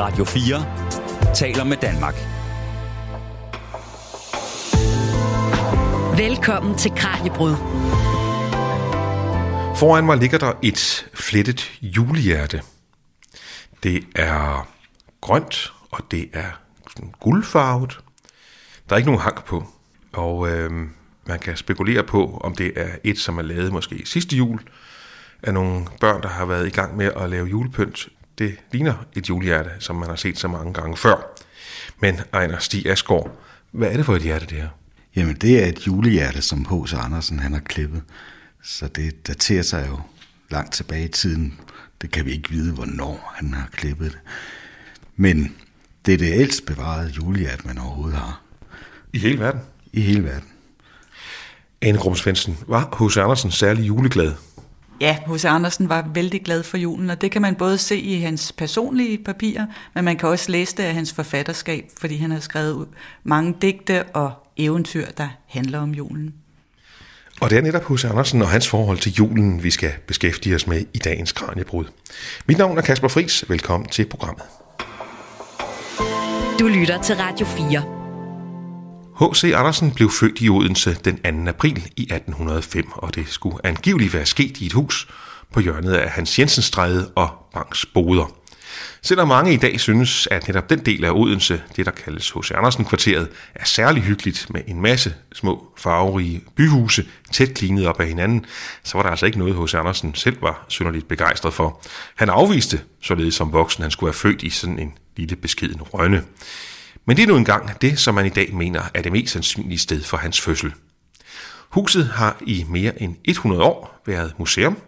[0.00, 2.14] Radio 4 taler med Danmark.
[6.18, 7.54] Velkommen til Kranjebrud.
[9.76, 12.62] Foran mig ligger der et flettet julehjerte.
[13.82, 14.68] Det er
[15.20, 16.60] grønt, og det er
[16.90, 18.00] sådan guldfarvet.
[18.88, 19.64] Der er ikke nogen hang på,
[20.12, 20.70] og øh,
[21.26, 24.60] man kan spekulere på, om det er et, som er lavet måske sidste jul,
[25.42, 28.08] af nogle børn, der har været i gang med at lave julepynt.
[28.40, 31.36] Det ligner et julehjerte, som man har set så mange gange før.
[32.00, 33.38] Men Ejner Stig Asgaard,
[33.70, 34.68] hvad er det for et hjerte, det her?
[35.16, 36.94] Jamen, det er et julehjerte, som H.C.
[36.94, 38.02] Andersen han har klippet.
[38.62, 40.00] Så det daterer sig jo
[40.50, 41.60] langt tilbage i tiden.
[42.02, 44.20] Det kan vi ikke vide, hvornår han har klippet det.
[45.16, 45.56] Men
[46.06, 48.40] det er det ældst bevarede julehjerte, man overhovedet har.
[49.12, 49.60] I hele verden?
[49.92, 50.48] I hele verden.
[51.82, 53.16] Ane Grum Svendsen, var H.C.
[53.16, 54.32] Andersen særlig juleglad?
[55.00, 55.44] Ja, H.C.
[55.44, 59.18] Andersen var vældig glad for julen, og det kan man både se i hans personlige
[59.24, 62.88] papirer, men man kan også læse det af hans forfatterskab, fordi han har skrevet
[63.24, 66.34] mange digte og eventyr, der handler om julen.
[67.40, 68.04] Og det er netop H.C.
[68.04, 71.84] Andersen og hans forhold til julen, vi skal beskæftige os med i dagens Kranjebrud.
[72.46, 73.44] Mit navn er Kasper Fris.
[73.48, 74.44] Velkommen til programmet.
[76.60, 77.99] Du lytter til Radio 4.
[79.20, 79.44] H.C.
[79.44, 81.50] Andersen blev født i Odense den 2.
[81.50, 85.08] april i 1805, og det skulle angiveligt være sket i et hus
[85.52, 88.32] på hjørnet af Hans Jensenstræde og Banks Boder.
[89.02, 92.50] Selvom mange i dag synes, at netop den del af Odense, det der kaldes H.C.
[92.50, 98.46] Andersen-kvarteret, er særlig hyggeligt med en masse små farverige byhuse tæt klinet op ad hinanden,
[98.82, 99.74] så var der altså ikke noget, H.C.
[99.74, 101.82] Andersen selv var synderligt begejstret for.
[102.14, 106.22] Han afviste, således som voksen, han skulle være født i sådan en lille beskeden rønne.
[107.06, 109.78] Men det er nu engang det, som man i dag mener er det mest sandsynlige
[109.78, 110.72] sted for hans fødsel.
[111.70, 114.78] Huset har i mere end 100 år været museum.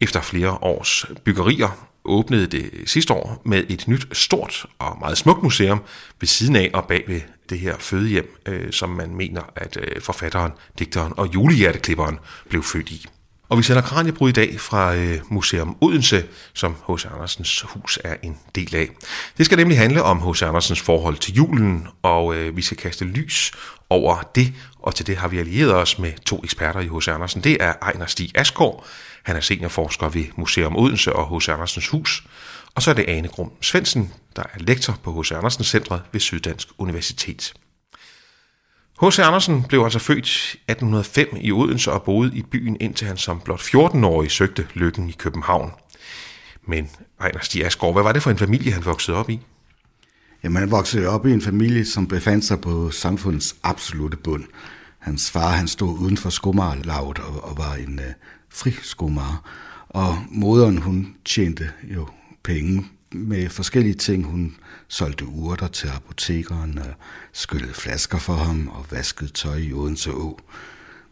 [0.00, 5.42] Efter flere års byggerier åbnede det sidste år med et nyt stort og meget smukt
[5.42, 5.82] museum
[6.20, 7.20] ved siden af og bag ved
[7.50, 12.90] det her fødehjem, øh, som man mener, at øh, forfatteren, digteren og julehjerteklipperen blev født
[12.90, 13.06] i.
[13.52, 16.24] Og vi sender Kranjebrud i dag fra øh, Museum Odense,
[16.54, 17.06] som H.C.
[17.14, 18.88] Andersens hus er en del af.
[19.38, 20.42] Det skal nemlig handle om H.C.
[20.42, 23.52] Andersens forhold til julen, og øh, vi skal kaste lys
[23.90, 27.08] over det, og til det har vi allieret os med to eksperter i H.C.
[27.08, 27.44] Andersen.
[27.44, 28.86] Det er Ejner Stig Asgaard,
[29.22, 31.48] han er seniorforsker ved Museum Odense og H.C.
[31.48, 32.24] Andersens Hus.
[32.74, 35.32] Og så er det Ane Grum Svendsen, der er lektor på H.C.
[35.32, 37.54] Andersen Centret ved Syddansk Universitet.
[39.02, 39.18] H.C.
[39.18, 43.60] Andersen blev altså født 1805 i Odense og boede i byen indtil han som blot
[43.60, 45.70] 14-årig søgte lykken i København.
[46.68, 46.90] Men
[47.20, 49.40] Ejner Stig Asgaard, hvad var det for en familie, han voksede op i?
[50.44, 54.44] Jamen, han voksede op i en familie, som befandt sig på samfundets absolute bund.
[54.98, 58.12] Hans far han stod uden for skomarlaget og, og var en øh, uh,
[58.50, 59.48] friskomager.
[59.88, 62.08] Og moderen, hun tjente jo
[62.44, 62.84] penge
[63.14, 64.26] med forskellige ting.
[64.26, 64.56] Hun
[64.88, 66.86] solgte urter til apotekeren, og
[67.32, 70.38] skyllede flasker for ham og vaskede tøj i Odense Å.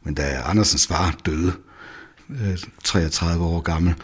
[0.03, 1.53] Men da Andersens far døde,
[2.85, 3.95] 33 år gammel,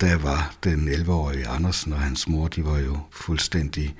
[0.00, 3.94] der var den 11-årige Andersen og hans mor, de var jo fuldstændig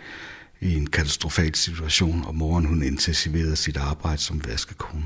[0.60, 5.04] i en katastrofal situation, og moren hun intensiverede sit arbejde som vaskekone.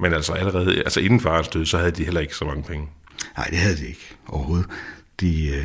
[0.00, 2.88] Men altså allerede, altså inden farens død, så havde de heller ikke så mange penge.
[3.36, 4.66] Nej, det havde de ikke overhovedet.
[5.20, 5.64] De, øh,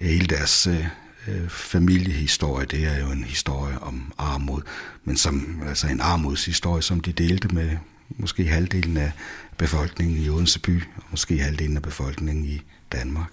[0.00, 0.86] hele deres øh,
[1.28, 4.62] øh, familiehistorie, det er jo en historie om armod,
[5.04, 7.70] men som, altså en armodshistorie, som de delte med
[8.08, 9.12] måske halvdelen af
[9.56, 12.62] befolkningen i Odense by, og måske halvdelen af befolkningen i
[12.92, 13.32] Danmark.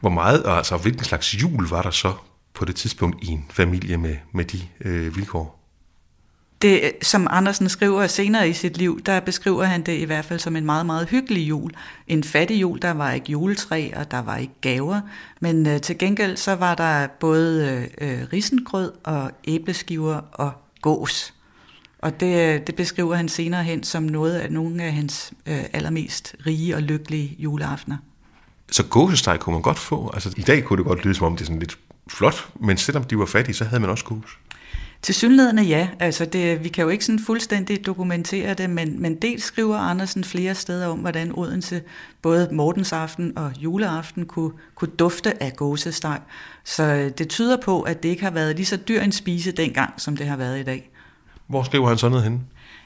[0.00, 2.14] Hvor meget, altså hvilken slags jul var der så
[2.54, 5.59] på det tidspunkt i en familie med, med de øh, vilkår?
[6.62, 10.38] Det, som Andersen skriver senere i sit liv, der beskriver han det i hvert fald
[10.38, 11.70] som en meget, meget hyggelig jul.
[12.06, 15.00] En fattig jul, der var ikke juletræ, og der var ikke gaver,
[15.40, 21.34] men øh, til gengæld så var der både øh, øh risengrød og æbleskiver og gås.
[21.98, 25.64] Og det, øh, det beskriver han senere hen som noget af nogle af hans øh,
[25.72, 27.96] allermest rige og lykkelige juleaftener.
[28.70, 30.10] Så gåsesteg kunne man godt få.
[30.14, 32.76] Altså i dag kunne det godt lyde som om det er sådan lidt flot, men
[32.76, 34.38] selvom de var fattige, så havde man også gås.
[35.02, 35.88] Til synligheden ja.
[35.98, 40.24] Altså det, vi kan jo ikke sådan fuldstændig dokumentere det, men, men dels skriver Andersen
[40.24, 41.82] flere steder om, hvordan Odense
[42.22, 46.20] både morgensaften og juleaften kunne, kunne dufte af gåsesteg.
[46.64, 49.92] Så det tyder på, at det ikke har været lige så dyr en spise dengang,
[49.96, 50.90] som det har været i dag.
[51.46, 52.40] Hvor skriver han sådan noget henne?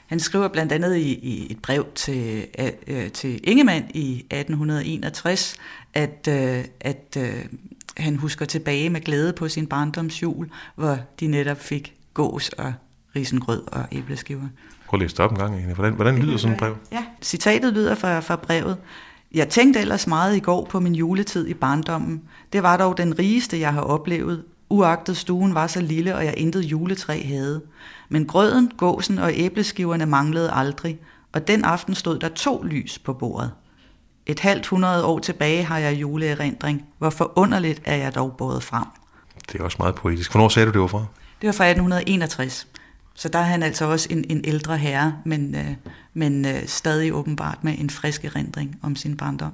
[0.05, 2.47] Han skriver blandt andet i, i et brev til,
[2.87, 5.55] øh, til Ingemann i 1861,
[5.93, 7.45] at, øh, at øh,
[7.97, 12.73] han husker tilbage med glæde på sin barndomsjul, hvor de netop fik gås og
[13.15, 14.47] risengrød og æbleskiver.
[14.87, 15.53] Prøv at læse det op en gang.
[15.53, 15.75] Egentlig.
[15.75, 16.77] Hvordan, hvordan lyder sådan et brev?
[16.91, 18.77] Ja, citatet lyder fra, fra brevet.
[19.33, 22.21] Jeg tænkte ellers meget i går på min juletid i barndommen.
[22.53, 24.43] Det var dog den rigeste, jeg har oplevet.
[24.69, 27.61] uagtet stuen var så lille, og jeg intet juletræ havde.
[28.09, 30.99] Men grøden, gåsen og æbleskiverne manglede aldrig,
[31.33, 33.51] og den aften stod der to lys på bordet.
[34.25, 36.85] Et halvt hundrede år tilbage har jeg juleerindring.
[36.97, 38.85] Hvor forunderligt er jeg dog båret frem.
[39.51, 40.31] Det er også meget poetisk.
[40.31, 41.05] Hvornår sagde du, det var fra?
[41.45, 42.67] Det var fra 1861.
[43.15, 45.65] Så der er han altså også en, en ældre herre, men, øh,
[46.13, 49.53] men øh, stadig åbenbart med en frisk erindring om sin barndom.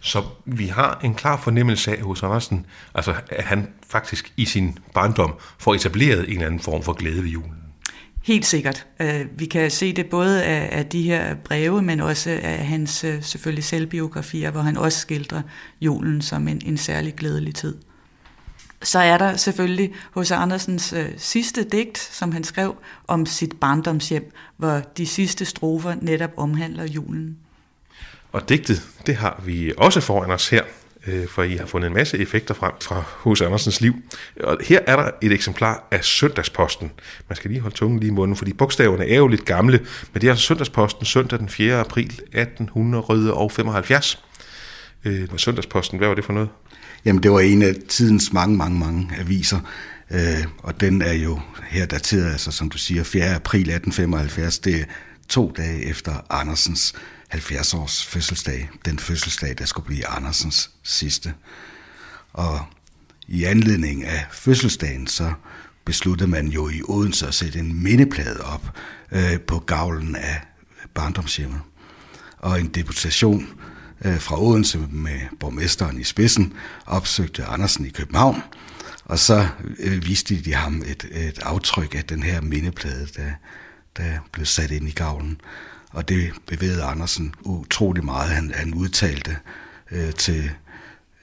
[0.00, 4.78] Så vi har en klar fornemmelse af hos Andersen, altså at han faktisk i sin
[4.94, 7.54] barndom får etableret en eller anden form for glæde ved julen.
[8.22, 8.86] Helt sikkert.
[9.00, 13.04] Øh, vi kan se det både af, af de her breve, men også af hans
[13.04, 15.42] øh, selvfølgelig selvbiografier, hvor han også skildrer
[15.80, 17.76] julen som en, en særlig glædelig tid.
[18.84, 22.76] Så er der selvfølgelig hos Andersens øh, sidste digt, som han skrev
[23.08, 27.36] om sit barndomshjem, hvor de sidste strofer netop omhandler julen.
[28.32, 30.62] Og digtet, det har vi også foran os her,
[31.06, 33.94] øh, for I har fundet en masse effekter frem fra hos Andersens liv.
[34.40, 36.92] Og her er der et eksemplar af Søndagsposten.
[37.28, 39.78] Man skal lige holde tungen lige i munden, fordi bogstaverne er jo lidt gamle,
[40.12, 41.80] men det er altså Søndagsposten søndag den 4.
[41.80, 44.24] april 1875.
[45.04, 46.48] Øh, Søndagsposten, hvad var det for noget?
[47.04, 49.60] Jamen, det var en af tidens mange, mange, mange aviser,
[50.10, 53.34] øh, og den er jo her dateret, altså som du siger, 4.
[53.34, 54.58] april 1875.
[54.58, 54.84] Det er
[55.28, 56.94] to dage efter Andersens
[57.28, 58.70] 70 års fødselsdag.
[58.84, 61.34] Den fødselsdag, der skulle blive Andersens sidste.
[62.32, 62.60] Og
[63.28, 65.32] i anledning af fødselsdagen, så
[65.84, 68.78] besluttede man jo i Odense at sætte en mindeplade op
[69.12, 70.40] øh, på gavlen af
[70.94, 71.60] barndomshjemmet.
[72.38, 73.48] Og en deputation
[74.04, 76.52] øh, fra Odense med borgmesteren i spidsen
[76.86, 78.42] opsøgte Andersen i København,
[79.04, 79.48] og så
[79.78, 83.30] øh, viste de ham et, et aftryk af den her mindeplade, der,
[83.96, 85.40] der blev sat ind i gavlen.
[85.90, 88.30] Og det bevægede Andersen utrolig meget.
[88.30, 89.36] Han, han udtalte
[89.90, 90.50] øh, til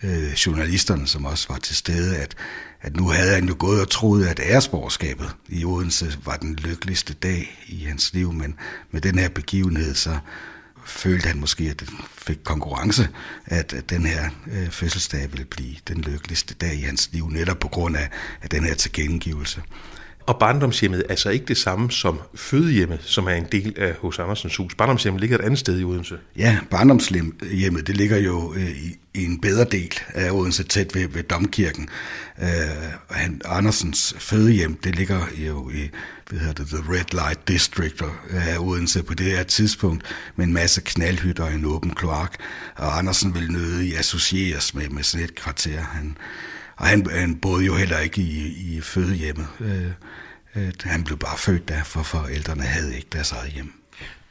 [0.03, 2.35] øh, journalisterne, som også var til stede, at,
[2.81, 7.13] at nu havde han jo gået og troet, at æresborgerskabet i Odense var den lykkeligste
[7.13, 8.56] dag i hans liv, men
[8.91, 10.18] med den her begivenhed, så
[10.86, 13.10] følte han måske, at det fik konkurrence,
[13.45, 17.60] at, at den her øh, fødselsdag ville blive den lykkeligste dag i hans liv, netop
[17.60, 18.10] på grund af,
[18.42, 19.62] af den her tilgengivelse.
[20.25, 24.19] Og barndomshjemmet er altså ikke det samme som fødehjemmet, som er en del af hos
[24.19, 24.75] Andersens hus.
[24.75, 26.18] Barndomshjemmet ligger et andet sted i Odense.
[26.38, 31.07] Ja, barndomshjemmet det ligger jo øh, i, i en bedre del af Odense, tæt ved,
[31.07, 31.89] ved Domkirken.
[32.42, 32.48] Øh,
[33.10, 35.89] han, Andersens fødehjem, det ligger jo i
[36.31, 40.04] hvad hedder det, The Red Light District af Odense på det her tidspunkt,
[40.36, 42.36] med en masse knaldhytter og en åben kloak.
[42.75, 45.81] Og Andersen ville nødig associeres med, med sådan et kvarter.
[45.81, 46.18] Han,
[46.75, 49.48] og han, han boede jo heller ikke i, i fødehjemmet.
[49.60, 49.92] Øh,
[50.56, 53.74] øh, han blev bare født der, for forældrene havde ikke deres eget hjem.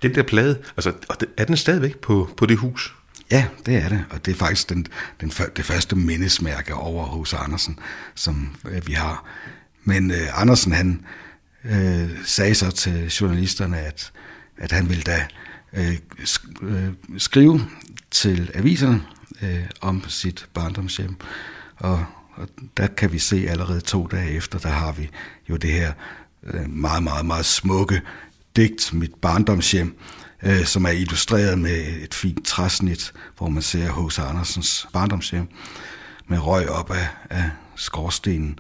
[0.03, 0.93] Den der plade, altså,
[1.37, 2.95] er den stadigvæk på, på det hus?
[3.31, 4.87] Ja, det er det, og det er faktisk den,
[5.21, 7.79] den, det første mindesmærke over hos Andersen,
[8.15, 9.25] som øh, vi har.
[9.85, 11.30] Men øh, Andersen, han øh,
[11.65, 14.13] Øh, sagde så til journalisterne, at,
[14.59, 15.27] at han ville da
[15.73, 15.99] øh,
[16.63, 17.61] øh, skrive
[18.11, 19.03] til aviserne
[19.43, 21.17] øh, om sit barndomshjem,
[21.77, 22.07] og
[22.41, 25.11] og der kan vi se allerede to dage efter, der har vi
[25.49, 25.93] jo det her
[26.45, 28.03] øh, meget, meget, meget smukke
[28.57, 29.99] digt, Mit barndomshjem,
[30.43, 34.19] øh, som er illustreret med et fint træsnit, hvor man ser H.C.
[34.19, 35.49] Andersens barndomshjem
[36.27, 38.59] med røg op af, af skorstenen.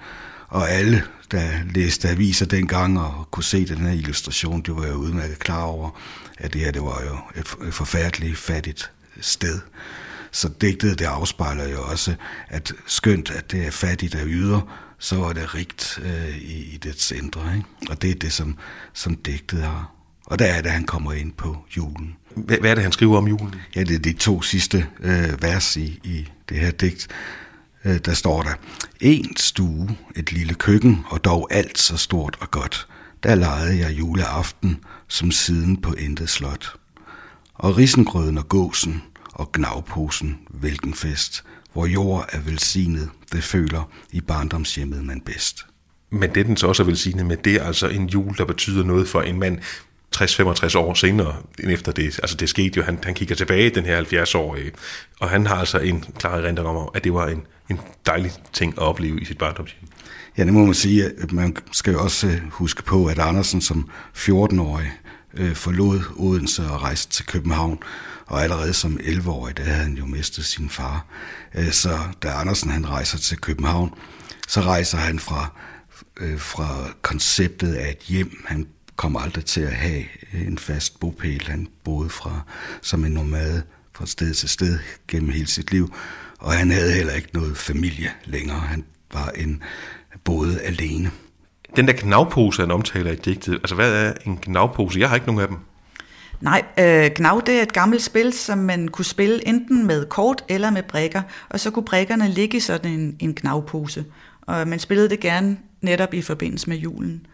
[0.48, 4.94] Og alle, der læste aviser dengang og kunne se den her illustration, det var jo
[4.94, 6.00] udmærket klar over,
[6.38, 9.60] at det her det var jo et forfærdeligt fattigt sted.
[10.32, 12.14] Så digtet det afspejler jo også,
[12.48, 14.60] at skønt at det er fattigt af yder,
[14.98, 17.54] så var det rigt øh, i, i dets indre.
[17.56, 17.66] Ikke?
[17.90, 18.58] Og det er det, som,
[18.92, 19.92] som digtet har.
[20.26, 22.16] Og der er det, han kommer ind på julen.
[22.34, 23.54] Hvad, hvad er det, han skriver om julen?
[23.76, 27.08] Ja, det er de to sidste øh, vers i, i det her digt.
[27.84, 28.54] Øh, der står der,
[29.00, 32.86] en stue, et lille køkken, og dog alt så stort og godt.
[33.22, 36.74] Der legede jeg juleaften, som siden på intet slot.
[37.54, 44.20] Og risengrøden og gåsen, og gnavposen, hvilken fest, hvor jord er velsignet, det føler i
[44.20, 45.66] barndomshjemmet man bedst.
[46.10, 48.84] Men det den så også er velsignet med, det er altså en jul, der betyder
[48.84, 49.58] noget for en mand
[50.16, 52.04] 60-65 år senere, end efter det.
[52.22, 54.72] Altså det skete jo, han, han kigger tilbage, den her 70-årige,
[55.20, 58.72] og han har altså en klar erindring om, at det var en, en dejlig ting
[58.72, 59.88] at opleve i sit barndomshjem.
[60.38, 61.04] Ja, det må man sige.
[61.04, 64.92] At man skal jo også øh, huske på, at Andersen som 14-årig
[65.34, 67.78] øh, forlod Odense og rejste til København.
[68.26, 71.06] Og allerede som 11-årig, der havde han jo mistet sin far.
[71.54, 73.94] Øh, så da Andersen han rejser til København,
[74.48, 75.46] så rejser han fra,
[76.20, 78.44] øh, fra konceptet af et hjem.
[78.46, 78.66] Han
[79.00, 80.04] kom aldrig til at have
[80.46, 81.46] en fast bopæl.
[81.48, 82.40] Han boede fra
[82.82, 84.78] som en nomade fra sted til sted
[85.08, 85.94] gennem hele sit liv.
[86.38, 88.58] Og han havde heller ikke noget familie længere.
[88.58, 89.62] Han var en
[90.24, 91.10] både alene.
[91.76, 95.00] Den der knavpose, han omtaler i digtet, altså hvad er en knavpose?
[95.00, 95.56] Jeg har ikke nogen af dem.
[96.40, 100.44] Nej, øh, Gnav det er et gammelt spil, som man kunne spille enten med kort
[100.48, 104.04] eller med brækker, og så kunne brækkerne ligge i sådan en, en knavpose.
[104.42, 107.26] Og man spillede det gerne netop i forbindelse med julen.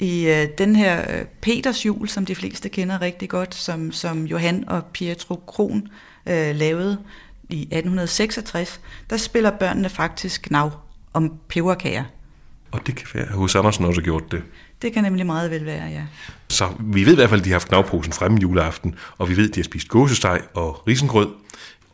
[0.00, 4.24] I øh, den her øh, Peters jul, som de fleste kender rigtig godt, som, som
[4.24, 5.88] Johan og Pietro Kron
[6.26, 6.98] øh, lavede
[7.48, 8.80] i 1866,
[9.10, 10.72] der spiller børnene faktisk Gnav
[11.12, 12.04] om peberkager.
[12.70, 14.42] Og det kan være, at hos Andersen også har gjort det.
[14.82, 16.02] Det kan nemlig meget vel være, ja.
[16.48, 19.36] Så vi ved i hvert fald, at de har haft knavposen fremme juleaften, og vi
[19.36, 21.28] ved, at de har spist gåsesteg og risengrød.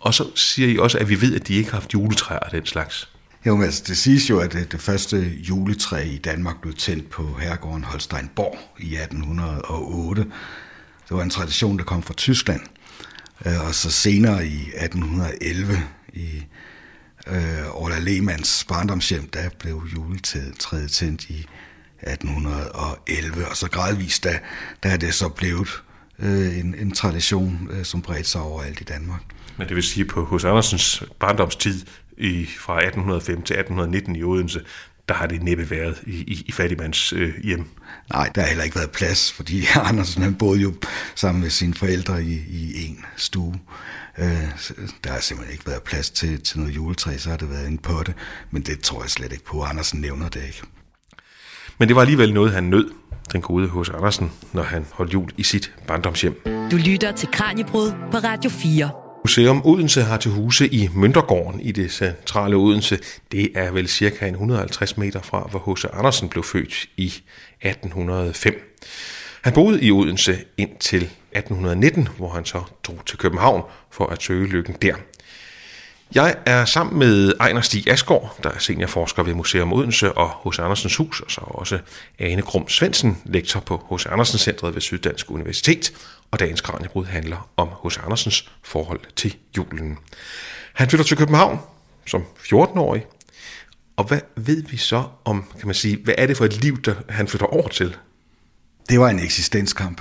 [0.00, 2.52] Og så siger I også, at vi ved, at de ikke har haft juletræer og
[2.52, 3.15] den slags.
[3.46, 5.16] Jo, men altså, det siges jo, at øh, det, første
[5.48, 10.22] juletræ i Danmark blev tændt på herregården Holsteinborg i 1808.
[11.08, 12.60] Det var en tradition, der kom fra Tyskland.
[13.46, 16.44] Øh, og så senere i 1811 i
[17.26, 21.46] øh, Orla Lehmanns barndomshjem, der blev juletræet tændt i
[22.02, 24.38] 1811, og så gradvist, da,
[24.82, 25.82] der er det så blevet
[26.18, 29.22] øh, en, en tradition, øh, som bredte sig overalt i Danmark.
[29.56, 31.86] Men det vil sige, på hos Andersens barndomstid
[32.18, 34.60] i, fra 1805 til 1819 i Odense,
[35.08, 37.68] der har det næppe været i, i, i fattigmands øh, hjem.
[38.12, 40.74] Nej, der har heller ikke været plads, fordi Andersen han boede jo
[41.14, 43.54] sammen med sine forældre i, i en stue.
[44.18, 44.26] Øh,
[45.04, 47.78] der har simpelthen ikke været plads til, til noget juletræ, så har det været en
[47.78, 48.14] potte,
[48.50, 49.62] men det tror jeg slet ikke på.
[49.62, 50.62] Andersen nævner det ikke.
[51.78, 52.90] Men det var alligevel noget, han nød,
[53.32, 56.40] den gode hos Andersen, når han holdt jul i sit barndomshjem.
[56.70, 59.05] Du lytter til Kranjebrud på Radio 4.
[59.26, 62.98] Museum Odense har til huse i Møntergården i det centrale Odense.
[63.32, 65.84] Det er vel cirka 150 meter fra, hvor H.C.
[65.92, 68.76] Andersen blev født i 1805.
[69.42, 74.46] Han boede i Odense indtil 1819, hvor han så drog til København for at søge
[74.46, 74.94] lykken der.
[76.14, 80.58] Jeg er sammen med Ejner Stig Asgaard, der er seniorforsker ved Museum Odense og H.C.
[80.58, 81.78] Andersens Hus, og så også
[82.18, 84.06] Ane Grum Svendsen, lektor på H.C.
[84.06, 85.92] Andersen Centret ved Syddansk Universitet,
[86.30, 87.98] og dagens Kranjebrud handler om H.C.
[87.98, 89.98] Andersens forhold til julen.
[90.72, 91.58] Han flytter til København
[92.06, 93.06] som 14-årig,
[93.96, 96.82] og hvad ved vi så om, kan man sige, hvad er det for et liv,
[96.82, 97.96] der han flytter over til?
[98.88, 100.00] Det var en eksistenskamp,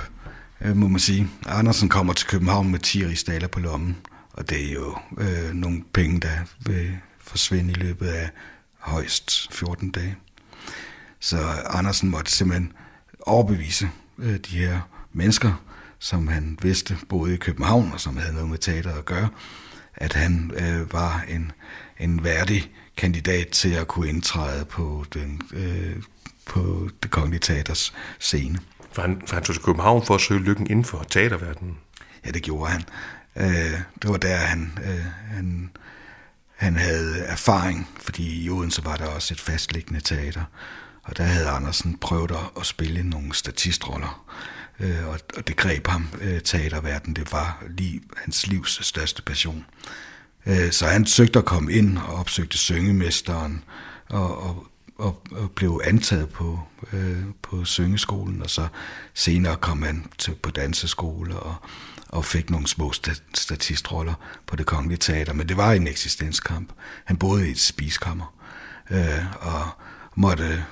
[0.62, 1.28] øh, må man sige.
[1.46, 3.98] Andersen kommer til København med 10 rigsdaler på lommen,
[4.34, 8.30] og det er jo øh, nogle penge, der vil forsvinde i løbet af
[8.80, 10.16] højst 14 dage.
[11.20, 12.74] Så Andersen måtte simpelthen
[13.20, 13.90] overbevise
[14.20, 14.80] øh, de her
[15.14, 15.64] mennesker,
[16.00, 19.30] som han vidste boede i København, og som havde noget med teater at gøre,
[19.96, 21.52] at han øh, var en,
[22.00, 25.96] en værdig kandidat til at kunne indtræde på, den, øh,
[26.46, 28.60] på det kongelige teaters scene.
[28.92, 31.78] For han, for han tog til København for at søge lykken inden for teaterverdenen.
[32.26, 32.84] Ja, det gjorde han.
[33.36, 35.70] Øh, det var der, han, øh, han,
[36.56, 40.44] han havde erfaring, fordi i Odense var der også et fastliggende teater,
[41.04, 44.26] og der havde Andersen prøvet at, at spille nogle statistroller,
[44.80, 47.16] øh, og, og det greb ham, øh, teaterverden.
[47.16, 49.66] Det var lige hans livs største passion.
[50.46, 53.64] Øh, så han søgte at komme ind og opsøgte syngemesteren,
[54.10, 54.68] og, og,
[54.98, 56.60] og, og blev antaget på,
[56.94, 58.68] øh, på syngeskolen, og så
[59.14, 61.56] senere kom han til, på danseskole og,
[62.10, 62.92] og fik nogle små
[63.34, 64.14] statistroller
[64.48, 65.34] på det kongelige teater.
[65.34, 66.70] Men det var en eksistenskamp.
[67.06, 68.34] Han boede i et spiskammer
[68.92, 69.70] øh, og
[70.16, 70.66] måtte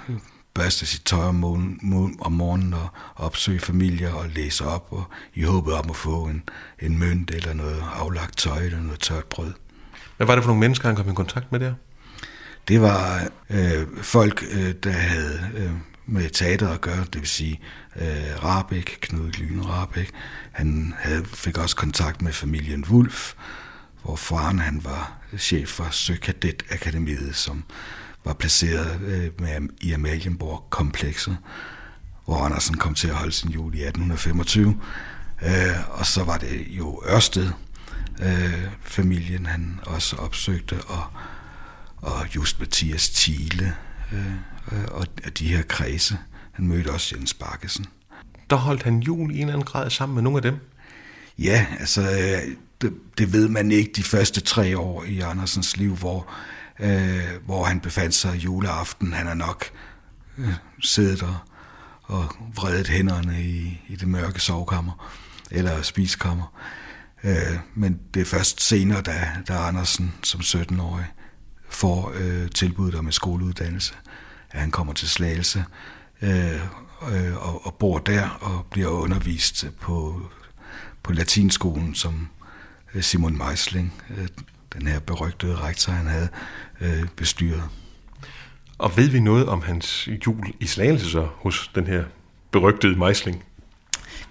[0.53, 5.43] børste sit tøj om, morgen, om morgenen og opsøge familier og læse op og i
[5.43, 6.43] håbet om at få en,
[6.79, 9.53] en mønt eller noget aflagt tøj eller noget tørt brød.
[10.17, 11.73] Hvad var det for nogle mennesker, han kom i kontakt med der?
[12.67, 15.71] Det var øh, folk, øh, der havde øh,
[16.05, 17.59] med teater at gøre, det vil sige
[17.95, 20.11] øh, Rabeck, Knud Lyne Rabeck.
[20.51, 23.33] Han havde, fik også kontakt med familien Wulf,
[24.03, 27.63] hvor faren han var chef for Søkadet Akademiet, som
[28.25, 31.37] var placeret øh, med, i Amalienborg-komplekset,
[32.25, 34.79] hvor Andersen kom til at holde sin jul i 1825.
[35.43, 37.49] Øh, og så var det jo Ørsted,
[38.21, 41.03] øh, familien han også opsøgte, og,
[41.97, 43.75] og just Mathias Thiele,
[44.11, 44.33] øh,
[44.71, 46.17] øh, og, og de her kredse.
[46.51, 47.85] Han mødte også Jens Bakkesen.
[48.49, 50.55] Der holdt han jul i en eller anden grad sammen med nogle af dem.
[51.39, 55.95] Ja, altså, øh, det, det ved man ikke de første tre år i Andersens liv,
[55.95, 56.33] hvor,
[56.79, 59.13] øh, hvor han befandt sig juleaften.
[59.13, 59.65] Han er nok
[60.37, 61.37] øh, siddet og,
[62.03, 65.13] og vredet hænderne i, i det mørke sovekammer,
[65.51, 66.59] eller spiskammer.
[67.23, 71.05] Øh, men det er først senere, da, da Andersen som 17-årig
[71.69, 73.93] får øh, tilbuddet om en skoleuddannelse,
[74.51, 75.65] at han kommer til Slagelse
[76.21, 76.61] øh,
[77.11, 80.21] øh, og, og bor der og bliver undervist på,
[81.03, 82.27] på latinskolen, som
[82.93, 84.27] øh, Simon Meisling, øh,
[84.73, 86.27] den her berygtede rektor, han havde
[86.81, 87.63] øh, bestyret.
[88.77, 92.03] Og ved vi noget om hans jul i Slagelse så hos den her
[92.51, 93.43] berygtede mejsling?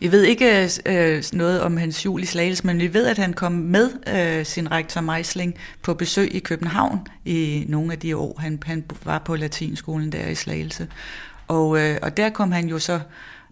[0.01, 3.33] Vi ved ikke øh, noget om hans jul i Slagelse, men vi ved, at han
[3.33, 8.37] kom med øh, sin rektor Meisling på besøg i København i nogle af de år,
[8.41, 10.89] han, han var på latinskolen der i Slagelse.
[11.49, 13.01] Og, øh, og der kom han jo så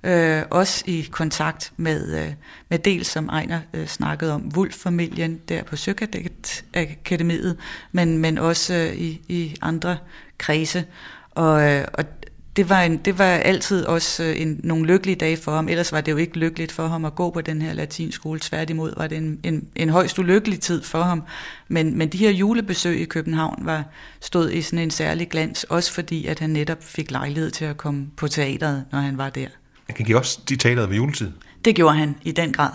[0.05, 2.33] øh, også i kontakt med, øh,
[2.69, 7.57] med dels, som Ejner øh, snakkede om, Wulf-familien der på Søkakademiet,
[7.93, 9.99] men, men også øh, i, i andre
[10.39, 10.85] kredse.
[11.31, 12.05] Og, øh, og
[12.57, 15.69] det var, en, det var altid også øh, en, nogle lykkelige dage for ham.
[15.69, 18.41] Ellers var det jo ikke lykkeligt for ham at gå på den her latinskole.
[18.41, 21.23] Tværtimod var det en, en, en højst ulykkelig tid for ham.
[21.69, 23.85] Men, men de her julebesøg i København var
[24.21, 27.77] stod i sådan en særlig glans, også fordi at han netop fik lejlighed til at
[27.77, 29.49] komme på teateret, når han var der.
[29.91, 31.31] Han kan give også de teateret ved juletid.
[31.65, 32.71] Det gjorde han i den grad.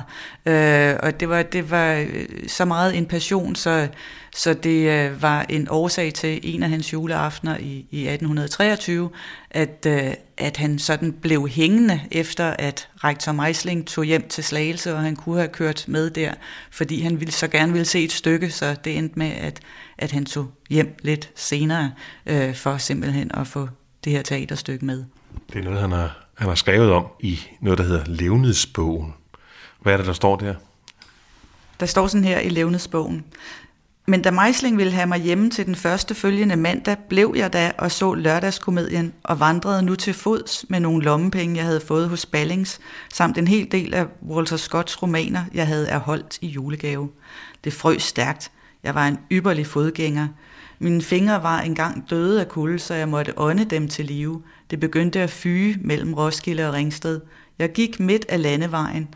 [0.45, 3.87] Øh, og det var, det var øh, så meget en passion, så,
[4.35, 9.09] så det øh, var en årsag til en af hans juleaftener i, i 1823,
[9.51, 14.93] at, øh, at han sådan blev hængende efter, at rektor Meisling tog hjem til Slagelse,
[14.93, 16.33] og han kunne have kørt med der,
[16.71, 19.59] fordi han ville så gerne ville se et stykke, så det endte med, at,
[19.97, 21.91] at han tog hjem lidt senere,
[22.25, 23.69] øh, for simpelthen at få
[24.03, 25.03] det her teaterstykke med.
[25.53, 29.13] Det er noget, han har han har skrevet om i noget, der hedder Levnedsbogen.
[29.81, 30.55] Hvad er det, der står der?
[31.79, 33.25] Der står sådan her i Levnedsbogen.
[34.07, 37.71] Men da Meisling ville have mig hjemme til den første følgende mandag, blev jeg da
[37.77, 42.25] og så lørdagskomedien og vandrede nu til fods med nogle lommepenge, jeg havde fået hos
[42.25, 42.79] Ballings,
[43.13, 47.09] samt en hel del af Walter Scotts romaner, jeg havde erholdt i julegave.
[47.63, 48.51] Det frøs stærkt.
[48.83, 50.27] Jeg var en ypperlig fodgænger.
[50.79, 54.41] Mine fingre var engang døde af kulde, så jeg måtte ånde dem til live.
[54.69, 57.21] Det begyndte at fyge mellem Roskilde og Ringsted.
[57.59, 59.07] Jeg gik midt af landevejen,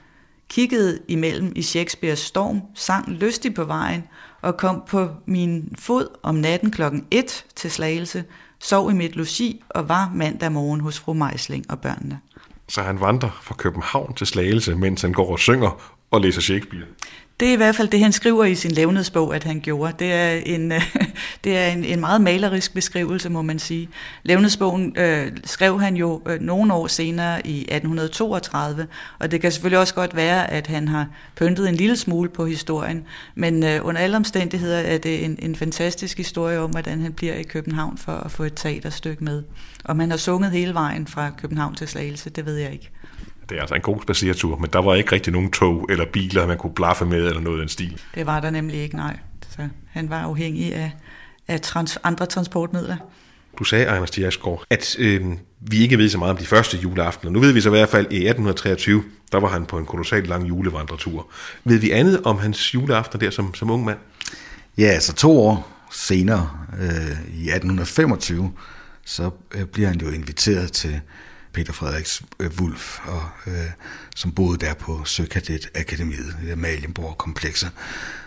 [0.50, 4.04] kiggede imellem i Shakespeares storm, sang lystig på vejen
[4.42, 8.24] og kom på min fod om natten klokken 1 til Slagelse,
[8.60, 12.20] sov i mit logi og var mandag morgen hos fru Meisling og børnene.
[12.68, 16.86] Så han vandrer fra København til Slagelse, mens han går og synger og læser Shakespeare?
[17.40, 19.94] Det er i hvert fald det, han skriver i sin levnedsbog, at han gjorde.
[20.00, 20.74] Det er en,
[21.44, 23.90] det er en, en meget malerisk beskrivelse, må man sige.
[24.24, 28.88] Levnedsbogen øh, skrev han jo øh, nogle år senere i 1832,
[29.20, 32.46] og det kan selvfølgelig også godt være, at han har pyntet en lille smule på
[32.46, 37.14] historien, men øh, under alle omstændigheder er det en, en fantastisk historie om, hvordan han
[37.14, 39.44] bliver i København for at få et teaterstykke med.
[39.86, 42.92] Om han har sunget hele vejen fra København til Slagelse, det ved jeg ikke.
[43.50, 46.48] Det er altså en god spaceretur, men der var ikke rigtig nogen tog eller biler,
[46.48, 48.02] man kunne blaffe med eller noget af den stil.
[48.16, 49.18] Det var der nemlig ikke, nej.
[49.50, 50.92] Så han var afhængig af,
[51.48, 52.96] af trans, andre transportmidler.
[53.60, 55.26] Du sagde, Ejner Stiasgaard, at øh,
[55.60, 57.32] vi ikke ved så meget om de første juleaftener.
[57.32, 60.28] Nu ved vi så i hvert fald, i 1823, der var han på en kolossalt
[60.28, 61.28] lang julevandretur.
[61.64, 63.98] Ved vi andet om hans juleaftener der som, som ung mand?
[64.78, 66.50] Ja, altså to år senere,
[66.82, 66.90] øh,
[67.38, 68.52] i 1825,
[69.06, 71.02] så øh, bliver han jo inviteret til
[71.60, 73.66] Peter Frederiks øh, Wulf, og, øh,
[74.16, 77.72] som boede der på Søkadet Akademiet, i Amalienborg-komplekset.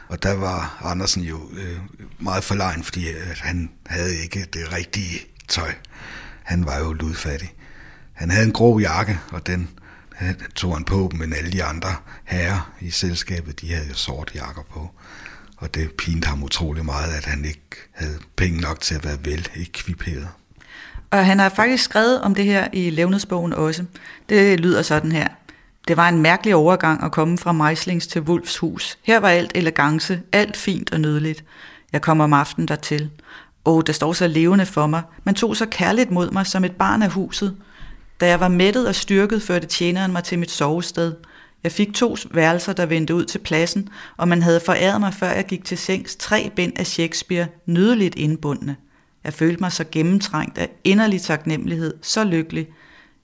[0.09, 1.79] Og der var Andersen jo øh,
[2.19, 5.75] meget forlegen, fordi øh, han havde ikke det rigtige tøj.
[6.43, 7.55] Han var jo ludfattig.
[8.13, 9.71] Han havde en grå jakke, og den
[10.23, 14.33] øh, tog han på, men alle de andre herrer i selskabet, de havde jo sorte
[14.35, 14.91] jakker på.
[15.57, 19.19] Og det pinte ham utrolig meget, at han ikke havde penge nok til at være
[19.25, 20.29] vel ekviperet.
[21.13, 23.85] Og han har faktisk skrevet om det her i Levnedsbogen også.
[24.29, 25.29] Det lyder sådan her.
[25.89, 28.99] Det var en mærkelig overgang at komme fra Meislings til Wulfs hus.
[29.03, 31.45] Her var alt elegance, alt fint og nydeligt.
[31.93, 33.11] Jeg kom om aftenen dertil.
[33.65, 35.03] Åh, det står så levende for mig.
[35.25, 37.57] Man tog så kærligt mod mig som et barn af huset.
[38.21, 41.15] Da jeg var mættet og styrket, førte tjeneren mig til mit sovested.
[41.65, 45.31] Jeg fik to værelser, der vendte ud til pladsen, og man havde foræret mig, før
[45.31, 48.77] jeg gik til sengs, tre bind af Shakespeare, nydeligt indbundne.
[49.25, 52.69] Jeg følte mig så gennemtrængt af inderlig taknemmelighed, så lykkelig.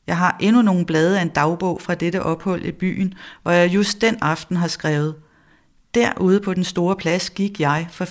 [0.06, 3.74] Jeg har endnu nogle blade af en dagbog fra dette ophold i byen, hvor jeg
[3.74, 5.14] just den aften har skrevet.
[5.94, 8.04] Derude på den store plads gik jeg for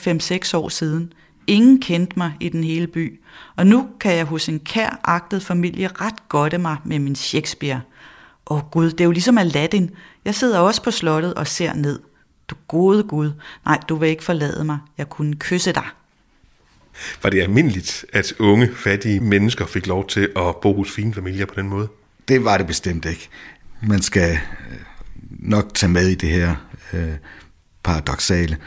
[0.54, 1.14] 5-6 år siden.
[1.48, 3.20] Ingen kendte mig i den hele by,
[3.56, 7.82] og nu kan jeg hos en kær agtet familie ret godte mig med min Shakespeare.
[8.50, 9.92] Åh Gud, det er jo ligesom Aladdin.
[10.26, 12.00] Jeg sidder også på slottet og ser ned.
[12.48, 13.32] Du gode Gud,
[13.66, 14.78] nej, du vil ikke forlade mig.
[14.98, 15.86] Jeg kunne kysse dig.
[17.24, 21.46] Var det almindeligt, at unge, fattige mennesker fik lov til at bo hos fine familier
[21.46, 21.88] på den måde?
[22.28, 23.30] Det var det bestemt ikke.
[23.82, 24.78] Man skal øh,
[25.30, 26.56] nok tage med i det her
[26.94, 27.14] øh,
[27.84, 28.58] paradoxale,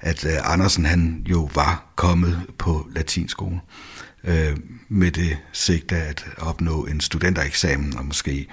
[0.00, 3.60] at øh, Andersen han jo var kommet på latinskolen
[4.24, 4.56] øh,
[4.88, 8.46] med det sigte at opnå en studentereksamen og måske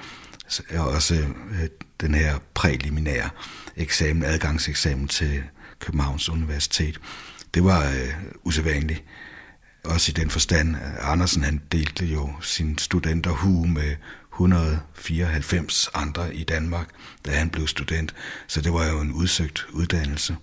[0.78, 1.68] også øh,
[2.02, 3.30] den her præliminære
[3.78, 5.44] eksamen, adgangseksamen til
[5.80, 7.00] Københavns Universitet.
[7.54, 8.14] Det var øh,
[8.44, 9.04] usædvanligt
[9.84, 13.96] også i den forstand, at Andersen han delte jo sin studenterhue med
[14.34, 16.88] 194 andre i Danmark,
[17.26, 18.16] da han blev student.
[18.48, 20.36] Så det var jo en udsøgt uddannelse.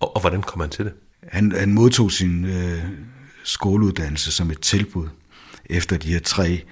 [0.00, 0.92] Og, og hvordan kom han til det?
[1.32, 2.84] Han, han modtog sin øh,
[3.44, 5.08] skoleuddannelse som et tilbud
[5.66, 6.64] efter de her tre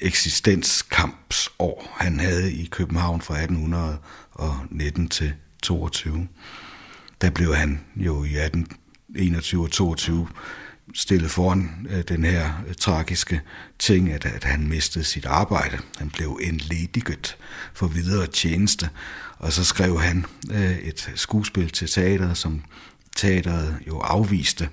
[0.00, 6.28] eksistenskampsår, han havde i København fra 1819 til 22.
[7.20, 10.28] Der blev han jo i 1821 og 22
[10.94, 13.40] stillet foran øh, den her øh, tragiske
[13.78, 15.78] ting, at, at han mistede sit arbejde.
[15.98, 17.36] Han blev enlediget
[17.74, 18.90] for videre tjeneste,
[19.38, 22.62] og så skrev han øh, et skuespil til teateret, som
[23.16, 24.68] teateret jo afviste.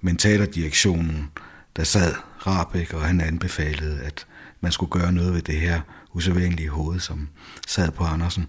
[0.00, 1.30] Men teaterdirektionen,
[1.76, 2.14] der sad
[2.46, 4.26] Rabeck, og han anbefalede, at
[4.60, 5.80] man skulle gøre noget ved det her
[6.12, 7.28] usædvanlige hoved, som
[7.66, 8.46] sad på Andersen.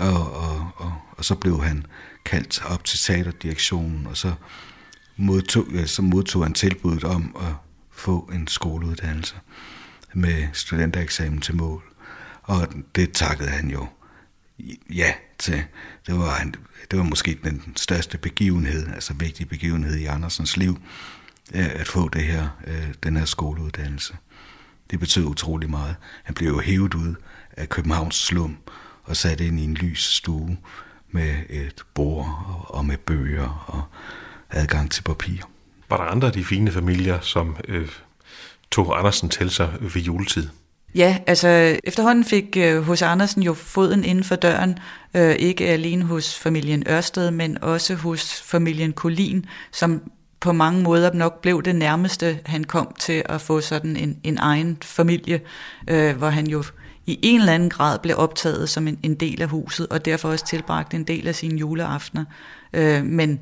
[0.00, 1.86] Og, og, og, og så blev han
[2.24, 4.32] kaldt op til teaterdirektionen, og så
[5.16, 7.54] modtog, øh, så modtog han tilbuddet om at
[7.90, 9.34] få en skoleuddannelse
[10.14, 11.82] med studentereksamen til mål.
[12.42, 13.86] Og det takkede han jo
[14.90, 15.64] ja til.
[16.06, 16.54] Det var, en,
[16.90, 20.78] det var måske den største begivenhed, altså vigtig begivenhed i Andersens liv,
[21.54, 24.16] øh, at få det her, øh, den her skoleuddannelse.
[24.90, 25.96] Det betød utrolig meget.
[26.24, 27.14] Han blev jo hævet ud
[27.56, 28.56] af Københavns slum
[29.04, 30.58] og sat ind i en lys stue
[31.10, 33.82] med et bord og med bøger og
[34.50, 35.36] adgang til papir.
[35.90, 37.88] Var der andre af de fine familier, som øh,
[38.70, 40.48] tog Andersen til sig ved juletid?
[40.94, 44.78] Ja, altså efterhånden fik hos øh, Andersen jo foden inden for døren,
[45.14, 50.02] øh, ikke alene hos familien Ørsted, men også hos familien Kolin, som
[50.40, 54.38] på mange måder nok blev det nærmeste, han kom til at få sådan en, en
[54.38, 55.40] egen familie,
[55.88, 56.64] øh, hvor han jo
[57.06, 60.28] i en eller anden grad blev optaget som en, en del af huset, og derfor
[60.28, 62.24] også tilbragt en del af sine juleaftener.
[62.72, 63.40] Øh, men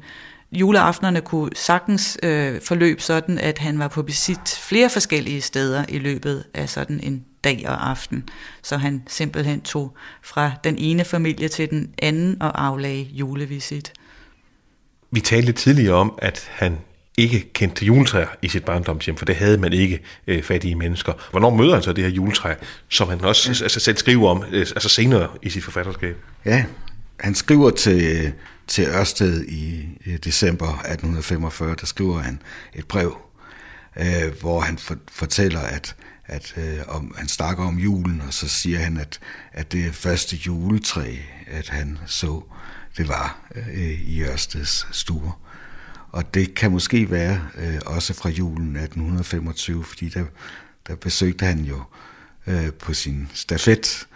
[0.54, 5.98] juleaftenerne kunne sagtens øh, forløbe sådan, at han var på besit flere forskellige steder i
[5.98, 8.28] løbet af sådan en dag og aften.
[8.62, 13.92] Så han simpelthen tog fra den ene familie til den anden og aflagde julevisit.
[15.10, 16.78] Vi talte tidligere om, at han
[17.16, 21.12] ikke kendte til juletræer i sit barndomshjem, for det havde man ikke øh, fattige mennesker.
[21.30, 22.54] Hvornår møder han så det her juletræ,
[22.88, 23.64] som han også ja.
[23.64, 26.16] altså, selv skriver om øh, altså senere i sit forfatterskab?
[26.44, 26.64] Ja,
[27.20, 28.32] han skriver til,
[28.66, 29.88] til Ørsted i,
[30.24, 32.42] december 1845, der skriver han
[32.74, 33.16] et brev,
[33.96, 35.96] øh, hvor han for, fortæller, at,
[36.27, 39.20] at øh, om, han snakker om julen, og så siger han, at,
[39.53, 42.42] at det første juletræ, at han så,
[42.96, 45.40] det var øh, i Ørsteds stuer.
[46.11, 50.24] Og det kan måske være øh, også fra julen 1825, fordi der,
[50.88, 51.83] der besøgte han jo
[52.46, 54.07] øh, på sin stafet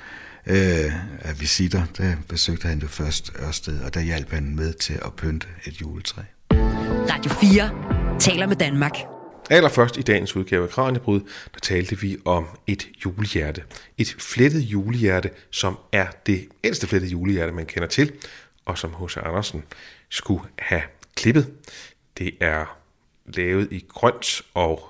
[0.49, 4.95] øh, af visitter, der besøgte han jo først Ørsted, og der hjalp han med til
[5.05, 6.23] at pynte et juletræ.
[7.11, 8.93] Radio 4 taler med Danmark.
[9.51, 11.21] Allerførst i dagens udgave af Kranjebrud,
[11.55, 13.63] der talte vi om et julehjerte.
[13.99, 18.13] Et flettet julehjerte, som er det ældste flettede julehjerte, man kender til,
[18.65, 19.17] og som H.C.
[19.17, 19.63] Andersen
[20.09, 20.83] skulle have
[21.17, 21.53] klippet.
[22.19, 22.79] Det er
[23.27, 24.89] lavet i grønt og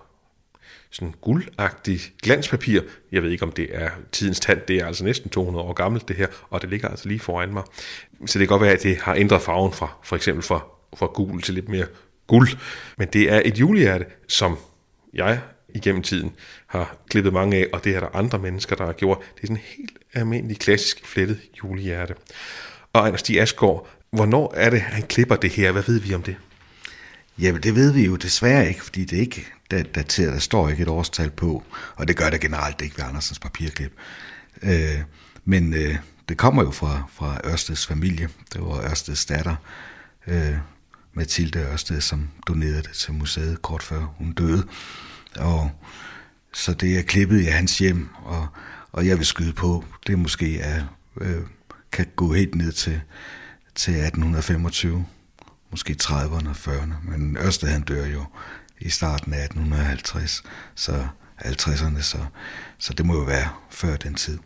[0.90, 2.80] sådan guldagtigt glanspapir.
[3.12, 4.60] Jeg ved ikke, om det er tidens tand.
[4.68, 7.52] Det er altså næsten 200 år gammelt, det her, og det ligger altså lige foran
[7.52, 7.62] mig.
[8.26, 10.64] Så det kan godt være, at det har ændret farven fra for eksempel fra,
[10.96, 11.86] fra gul til lidt mere
[12.26, 12.48] guld.
[12.98, 14.58] Men det er et julehjerte, som
[15.14, 15.40] jeg
[15.74, 16.32] igennem tiden
[16.66, 19.18] har klippet mange af, og det er der andre mennesker, der har gjort.
[19.18, 22.14] Det er sådan en helt almindelig, klassisk flettet julehjerte.
[22.92, 25.72] Og Anders Stig Asgaard, hvornår er det, han klipper det her?
[25.72, 26.36] Hvad ved vi om det?
[27.38, 30.82] Jamen, det ved vi jo desværre ikke, fordi det ikke der, der, Der står ikke
[30.82, 31.62] et årstal på,
[31.96, 33.92] og det gør det generelt ikke ved Andersens papirklip.
[34.62, 35.00] Øh,
[35.44, 35.96] men øh,
[36.28, 38.28] det kommer jo fra, fra Ørsteds familie.
[38.52, 39.56] Det var Ørsteds datter,
[40.26, 40.56] øh,
[41.12, 44.66] Mathilde Ørsted, som donerede det til museet kort før hun døde.
[45.36, 45.70] Og
[46.52, 48.46] så det er klippet i hans hjem, og,
[48.92, 50.84] og jeg vil skyde på, det måske er,
[51.20, 51.42] øh,
[51.92, 53.00] kan gå helt ned til,
[53.74, 55.06] til 1825
[55.70, 58.24] måske 30'erne og 40'erne, men Ørsted han dør jo
[58.80, 60.42] i starten af 1850,
[60.74, 60.92] så
[61.44, 62.18] 50'erne, så,
[62.78, 64.38] så det må jo være før den tid.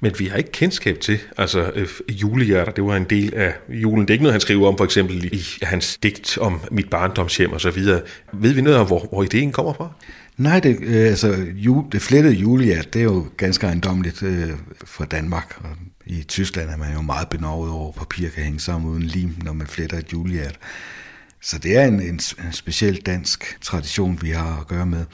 [0.00, 4.08] Men vi har ikke kendskab til, altså øh, julehjerter, det var en del af julen.
[4.08, 7.52] Det er ikke noget, han skriver om, for eksempel i hans digt om mit barndomshjem
[7.52, 8.00] og så videre.
[8.32, 9.92] Ved vi noget om, hvor, hvor ideen kommer fra?
[10.36, 14.50] Nej, det, øh, altså, jul, det flettede julehjert, det er jo ganske ejendomligt øh,
[14.84, 15.56] fra Danmark.
[15.64, 15.70] Og
[16.06, 19.36] I Tyskland er man jo meget benovet over, at papir kan hænge sammen uden lim,
[19.42, 20.58] når man fletter et julehjert.
[21.40, 22.20] Så det er en, en,
[22.52, 25.04] speciel dansk tradition, vi har at gøre med.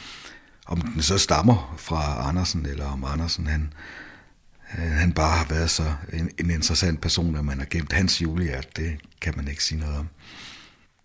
[0.67, 3.73] Om den så stammer fra Andersen, eller om Andersen han,
[4.79, 8.23] øh, han bare har været så en, en interessant person, at man har gemt hans
[8.23, 10.09] julehjert, det kan man ikke sige noget om.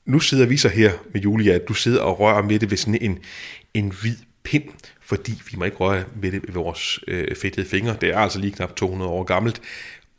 [0.05, 2.97] Nu sidder vi så her med Julia, du sidder og rører med det ved sådan
[3.01, 3.19] en,
[3.73, 4.69] en hvid pind,
[5.01, 7.97] fordi vi må ikke røre med det ved vores øh, fedtede fingre.
[8.01, 9.61] Det er altså lige knap 200 år gammelt.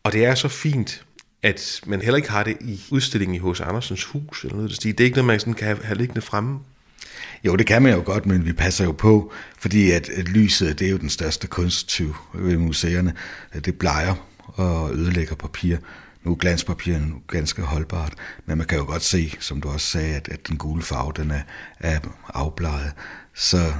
[0.03, 1.05] Og det er så fint,
[1.43, 4.45] at man heller ikke har det i udstillingen i hos Andersens hus.
[4.45, 4.83] Eller noget.
[4.83, 6.59] Det er ikke noget, man sådan kan have, have liggende fremme.
[7.45, 10.79] Jo, det kan man jo godt, men vi passer jo på, fordi at, at lyset,
[10.79, 13.15] det er jo den største kunsttyv ved museerne.
[13.65, 14.15] Det blejer
[14.47, 15.77] og ødelægger papir.
[16.25, 18.15] Nu er glanspapiret ganske holdbart,
[18.47, 21.13] men man kan jo godt se, som du også sagde, at, at den gule farve,
[21.17, 21.43] den er,
[21.81, 21.99] er
[22.35, 22.93] afbleget.
[23.35, 23.73] Så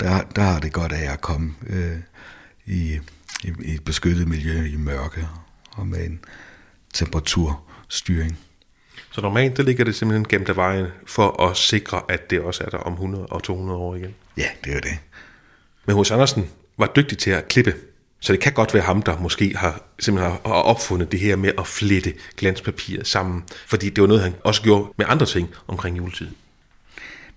[0.00, 1.98] der, der har det godt af at komme øh,
[2.66, 2.98] i,
[3.44, 5.28] i, i et beskyttet miljø i mørke
[5.78, 6.20] og med en
[6.94, 8.38] temperaturstyring.
[9.10, 12.64] Så normalt der ligger det simpelthen gemt af vejen for at sikre, at det også
[12.64, 14.14] er der om 100 og 200 år igen.
[14.36, 14.98] Ja, det er det.
[15.86, 17.74] Men hos Andersen var dygtig til at klippe.
[18.20, 21.52] Så det kan godt være ham, der måske har, simpelthen har opfundet det her med
[21.58, 23.44] at flette glanspapiret sammen.
[23.66, 26.28] Fordi det var noget, han også gjorde med andre ting omkring juletid.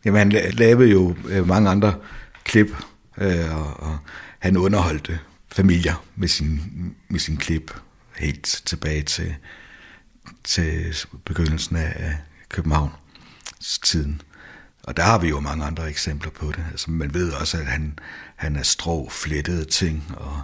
[0.06, 1.96] Jamen, han lavede jo øh, mange andre
[2.44, 2.68] klip,
[3.18, 3.98] øh, og, og
[4.40, 5.20] han underholdte
[5.52, 6.62] familier med sin,
[7.10, 7.72] med sin klip
[8.16, 9.36] helt tilbage til,
[10.44, 10.96] til
[11.26, 12.18] begyndelsen af
[12.50, 12.92] København
[13.84, 14.22] tiden.
[14.84, 16.66] Og der har vi jo mange andre eksempler på det.
[16.72, 18.00] Altså, man ved også, at han,
[18.36, 20.14] han er strå flettede ting.
[20.18, 20.42] Og,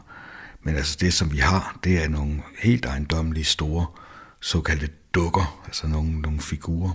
[0.62, 3.86] men altså det, som vi har, det er nogle helt ejendomlige store
[4.42, 6.92] såkaldte dukker, altså nogle, nogle figurer,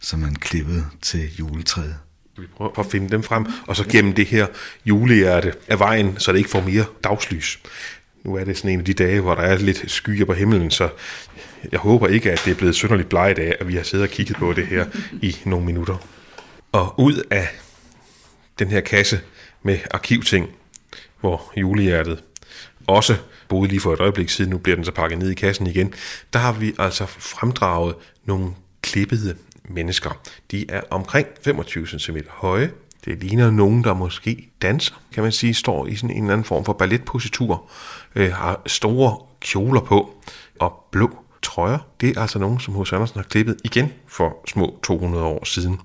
[0.00, 1.96] som man klippede til juletræet.
[2.38, 4.46] Vi prøver at finde dem frem, og så gennem det her
[4.84, 7.58] julehjerte af vejen, så det ikke får mere dagslys.
[8.26, 10.70] Nu er det sådan en af de dage, hvor der er lidt skyer på himlen,
[10.70, 10.88] så
[11.72, 14.10] jeg håber ikke, at det er blevet synderligt bleget af, at vi har siddet og
[14.10, 14.86] kigget på det her
[15.22, 15.96] i nogle minutter.
[16.72, 17.48] Og ud af
[18.58, 19.20] den her kasse
[19.62, 20.50] med arkivting,
[21.20, 22.22] hvor julehjertet
[22.86, 23.16] også
[23.48, 25.94] boede lige for et øjeblik siden, nu bliver den så pakket ned i kassen igen,
[26.32, 28.50] der har vi altså fremdraget nogle
[28.82, 29.36] klippede
[29.68, 30.20] mennesker.
[30.50, 32.70] De er omkring 25 cm høje.
[33.06, 36.44] Det ligner nogen, der måske danser, kan man sige, står i sådan en eller anden
[36.44, 37.70] form for balletpositur,
[38.14, 40.14] øh, har store kjoler på
[40.60, 41.78] og blå trøjer.
[42.00, 45.80] Det er altså nogen, som hos Andersen har klippet igen for små 200 år siden.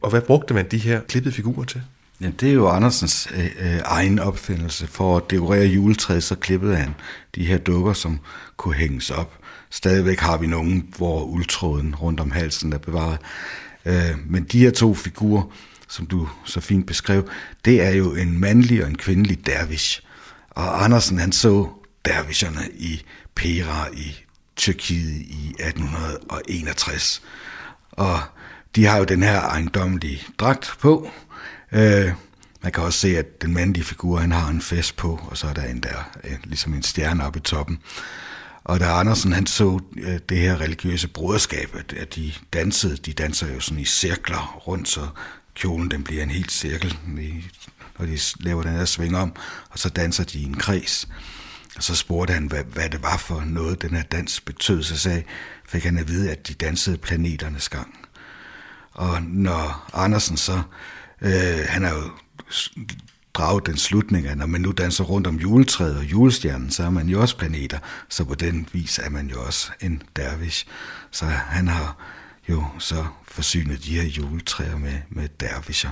[0.00, 1.82] Og hvad brugte man de her klippede figurer til?
[2.20, 4.86] Ja, det er jo Andersens øh, øh, egen opfindelse.
[4.86, 6.94] For at dekorere juletræet, så klippede han
[7.34, 8.20] de her dukker, som
[8.56, 9.38] kunne hænges op.
[9.70, 13.18] Stadigvæk har vi nogen, hvor uldtråden rundt om halsen er bevaret.
[13.86, 15.42] Øh, men de her to figurer,
[15.92, 17.28] som du så fint beskrev,
[17.64, 20.02] det er jo en mandlig og en kvindelig dervish.
[20.50, 21.68] Og Andersen han så
[22.04, 23.02] dervisherne i
[23.34, 24.16] Pera i
[24.56, 27.22] Tyrkiet i 1861.
[27.90, 28.20] Og
[28.76, 31.10] de har jo den her ejendommelige dragt på.
[31.72, 32.12] Øh,
[32.62, 35.46] man kan også se, at den mandlige figur, han har en fest på, og så
[35.46, 37.78] er der en der, øh, ligesom en stjerne oppe i toppen.
[38.64, 43.54] Og da Andersen han så øh, det her religiøse broderskab, at de dansede, de danser
[43.54, 45.08] jo sådan i cirkler rundt, så
[45.54, 46.98] kjolen den bliver en helt cirkel,
[47.98, 49.32] når de laver den her sving om,
[49.70, 51.08] og så danser de i en kreds.
[51.76, 54.82] Og så spurgte han, hvad, hvad det var for noget, den her dans betød.
[54.82, 55.22] Så sagde,
[55.64, 57.98] fik han at vide, at de dansede planeternes gang.
[58.92, 60.62] Og når Andersen så,
[61.20, 62.10] øh, han har jo
[63.34, 66.90] draget den slutning, at når man nu danser rundt om juletræet og julestjernen, så er
[66.90, 67.78] man jo også planeter.
[68.08, 70.66] Så på den vis er man jo også en dervish.
[71.10, 71.96] Så han har
[72.48, 75.90] jo så forsynet de her juletræer med, med dervisher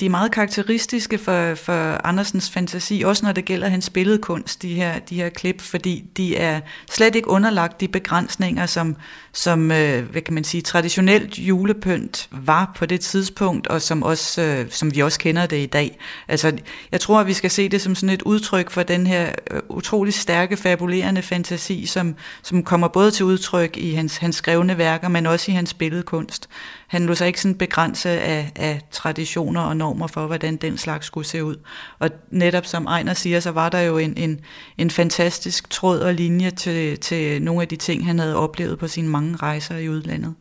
[0.00, 4.74] de er meget karakteristiske for, for Andersens fantasi, også når det gælder hans billedkunst, de
[4.74, 8.96] her, de her klip, fordi de er slet ikke underlagt de begrænsninger, som,
[9.32, 14.42] som øh, hvad kan man sige, traditionelt julepynt var på det tidspunkt, og som, også,
[14.42, 15.98] øh, som vi også kender det i dag.
[16.28, 16.52] Altså,
[16.92, 19.60] jeg tror, at vi skal se det som sådan et udtryk for den her øh,
[19.68, 25.08] utrolig stærke, fabulerende fantasi, som, som kommer både til udtryk i hans, hans skrevne værker,
[25.08, 26.48] men også i hans billedkunst
[26.92, 31.06] han lå sig ikke sådan begrænse af, af traditioner og normer for, hvordan den slags
[31.06, 31.56] skulle se ud.
[31.98, 34.40] Og netop som Ejner siger, så var der jo en, en,
[34.78, 38.88] en fantastisk tråd og linje til, til nogle af de ting, han havde oplevet på
[38.88, 40.34] sine mange rejser i udlandet.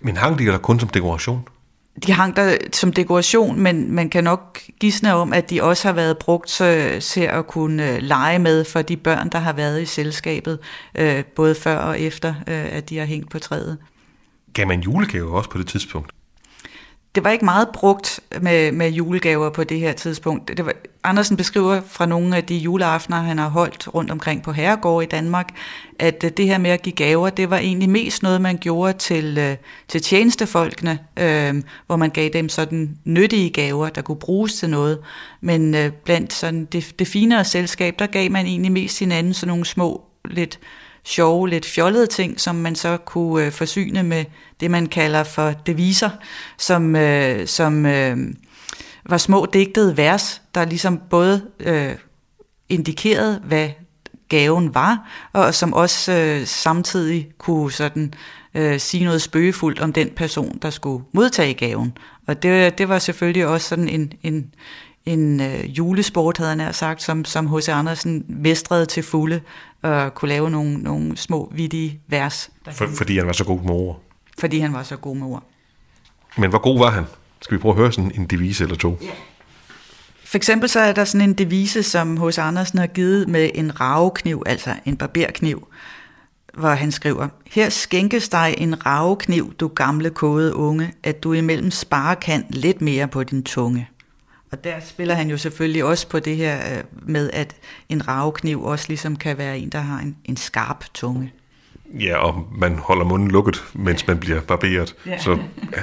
[0.00, 1.48] Men hang de der kun som dekoration?
[2.06, 5.92] De hang der som dekoration, men man kan nok gisne om, at de også har
[5.92, 6.48] været brugt
[7.00, 10.58] til at kunne øh, lege med for de børn, der har været i selskabet,
[10.94, 13.78] øh, både før og efter, øh, at de har hængt på træet.
[14.52, 16.12] Gav man julegaver også på det tidspunkt?
[17.14, 20.48] Det var ikke meget brugt med, med julegaver på det her tidspunkt.
[20.56, 20.72] Det var,
[21.04, 25.06] Andersen beskriver fra nogle af de juleaftener, han har holdt rundt omkring på Herregård i
[25.06, 25.48] Danmark,
[25.98, 28.92] at øh, det her med at give gaver, det var egentlig mest noget, man gjorde
[28.92, 29.56] til, øh,
[29.88, 34.98] til tjenestefolkene, øh, hvor man gav dem sådan nyttige gaver, der kunne bruges til noget.
[35.40, 39.48] Men øh, blandt sådan det, det finere selskab, der gav man egentlig mest hinanden sådan
[39.48, 40.58] nogle små, lidt
[41.08, 44.24] sjove, lidt fjollede ting, som man så kunne øh, forsyne med
[44.60, 46.10] det, man kalder for deviser,
[46.58, 48.16] som, øh, som øh,
[49.08, 51.94] var små digtede vers, der ligesom både øh,
[52.68, 53.68] indikerede, hvad
[54.28, 58.14] gaven var, og som også øh, samtidig kunne sådan
[58.54, 61.92] øh, sige noget spøgefuldt om den person, der skulle modtage gaven.
[62.26, 64.54] Og det, det var selvfølgelig også sådan en, en,
[65.06, 67.68] en øh, julesport, havde han sagt, som, som H.C.
[67.68, 69.40] Andersen mestrede til fulde,
[69.82, 72.50] og kunne lave nogle, nogle små, vittige vers.
[72.70, 74.02] For, fordi han var så god med ord.
[74.38, 75.42] Fordi han var så god med ord.
[76.38, 77.04] Men hvor god var han?
[77.40, 78.98] Skal vi prøve at høre sådan en devise eller to?
[79.02, 79.14] Yeah.
[80.28, 82.38] For eksempel så er der sådan en devise, som H.C.
[82.38, 85.68] Andersen har givet med en ravekniv, altså en barberkniv,
[86.54, 91.70] hvor han skriver, Her skænkes dig en ravekniv, du gamle kode unge, at du imellem
[91.70, 93.88] spare kan lidt mere på din tunge.
[94.52, 97.56] Og der spiller han jo selvfølgelig også på det her øh, med, at
[97.88, 101.32] en ravekniv også ligesom kan være en, der har en, en skarp tunge.
[102.00, 104.94] Ja, og man holder munden lukket, mens man bliver barberet.
[105.06, 105.18] Ja.
[105.18, 105.38] Så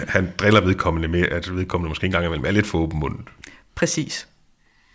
[0.08, 3.28] han driller vedkommende med, at vedkommende måske engang imellem er lidt for åben munden.
[3.76, 4.28] Præcis.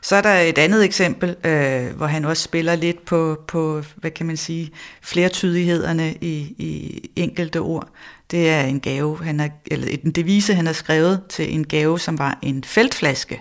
[0.03, 4.11] Så er der et andet eksempel, øh, hvor han også spiller lidt på, på hvad
[4.11, 4.71] kan man sige,
[5.03, 7.89] flertydighederne i, i enkelte ord.
[8.31, 11.99] Det er en gave, han har, eller en devise, han har skrevet til en gave,
[11.99, 13.41] som var en feltflaske.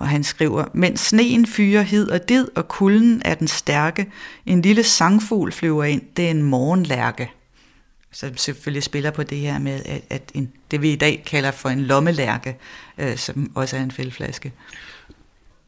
[0.00, 4.06] Og han skriver, mens sneen fyrer hid og did, og kulden er den stærke,
[4.46, 7.30] en lille sangfugl flyver ind, det er en morgenlærke.
[8.12, 11.50] Så selvfølgelig spiller på det her med, at, at en, det vi i dag kalder
[11.50, 12.56] for en lommelærke,
[12.98, 14.52] øh, som også er en fældflaske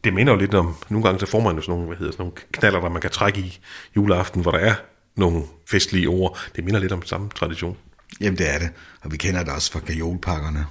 [0.05, 2.12] det minder jo lidt om, nogle gange så får man jo sådan nogle, hvad hedder,
[2.12, 3.61] sådan nogle knaller, der man kan trække i
[3.97, 4.75] juleaften, hvor der er
[5.16, 6.38] nogle festlige ord.
[6.57, 7.77] Det minder lidt om samme tradition.
[8.21, 8.71] Jamen det er det,
[9.03, 10.66] og vi kender det også fra gajolpakkerne.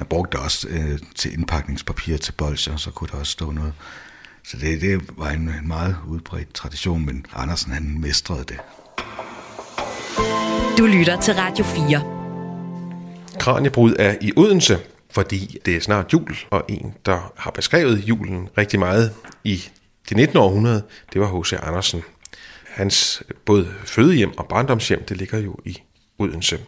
[0.00, 3.72] Man brugte det også øh, til indpakningspapir til bolcher, så kunne der også stå noget.
[4.44, 8.56] Så det, det var en, en meget udbredt tradition, men Andersen han mestrede det.
[10.78, 12.02] Du lytter til Radio 4.
[13.40, 14.78] Kranjebrud er i Odense,
[15.10, 19.12] fordi det er snart jul, og en, der har beskrevet julen rigtig meget
[19.44, 19.62] i
[20.08, 20.36] det 19.
[20.36, 20.82] århundrede,
[21.12, 21.52] det var H.C.
[21.52, 22.02] Andersen.
[22.68, 25.82] Hans både fødehjem og barndomshjem, det ligger jo i
[26.18, 26.58] Odense.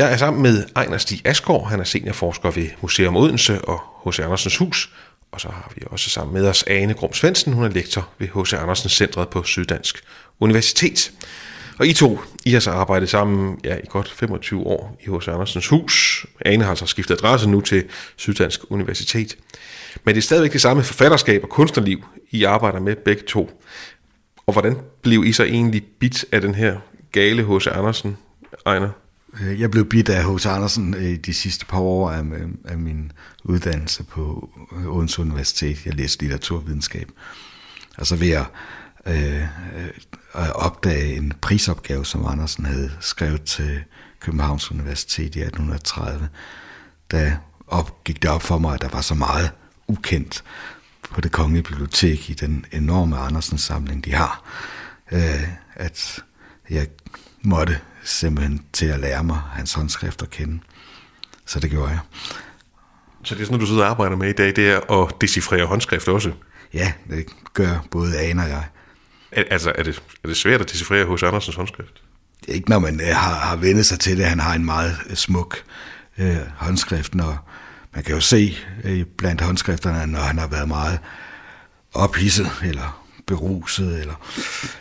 [0.00, 4.18] Jeg er sammen med Ejner Stig Asgaard, han er seniorforsker ved Museum Odense og H.C.
[4.18, 4.92] Andersens Hus,
[5.32, 8.28] og så har vi også sammen med os Ane Grum Svendsen, hun er lektor ved
[8.28, 8.52] H.C.
[8.52, 10.04] Andersens Centret på Syddansk
[10.40, 11.12] Universitet.
[11.78, 15.28] Og I to, I har så arbejdet sammen ja, i godt 25 år i H.C.
[15.28, 16.26] Andersens hus.
[16.44, 17.84] Ane har så skiftet adresse nu til
[18.16, 19.36] Syddansk Universitet.
[20.04, 23.62] Men det er stadigvæk det samme forfatterskab og kunstnerliv, I arbejder med begge to.
[24.46, 26.76] Og hvordan blev I så egentlig bit af den her
[27.12, 27.66] gale H.C.
[27.66, 28.16] Andersen,
[28.66, 28.90] Ejner?
[29.40, 30.46] Øh, jeg blev bidt af H.C.
[30.46, 33.12] Andersen i de sidste par år af, øh, af min
[33.44, 34.50] uddannelse på
[34.86, 35.86] Odense Universitet.
[35.86, 37.10] Jeg læste litteraturvidenskab.
[37.98, 38.44] Og så ved jeg
[39.06, 39.42] øh,
[40.34, 43.80] at opdage en prisopgave, som Andersen havde skrevet til
[44.20, 46.28] Københavns Universitet i 1830,
[47.10, 47.32] der
[47.66, 49.50] op, gik det op for mig, at der var så meget
[49.88, 50.44] ukendt
[51.10, 54.42] på det kongelige bibliotek i den enorme Andersens samling, de har,
[55.12, 56.24] øh, at
[56.70, 56.86] jeg
[57.42, 60.60] måtte simpelthen til at lære mig hans håndskrift at kende.
[61.46, 61.98] Så det gjorde jeg.
[63.24, 65.66] Så det er sådan, du sidder og arbejder med i dag, det er at decifrere
[65.66, 66.32] håndskrift også?
[66.74, 68.64] Ja, det gør både Ane og jeg.
[69.32, 72.02] Altså, er det, er det svært at decifrere hos Andersens håndskrift?
[72.40, 74.26] Det er ikke, når man øh, har, har vendt sig til det.
[74.26, 75.62] Han har en meget øh, smuk
[76.18, 77.50] øh, håndskrift, når
[77.94, 80.98] man kan jo se øh, blandt håndskrifterne, når han har været meget
[81.94, 84.14] ophidset eller beruset, eller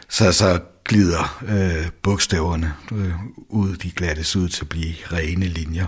[0.10, 3.14] så, så glider øh, bogstaverne øh,
[3.50, 5.88] ud, de glattes ud til at blive rene linjer.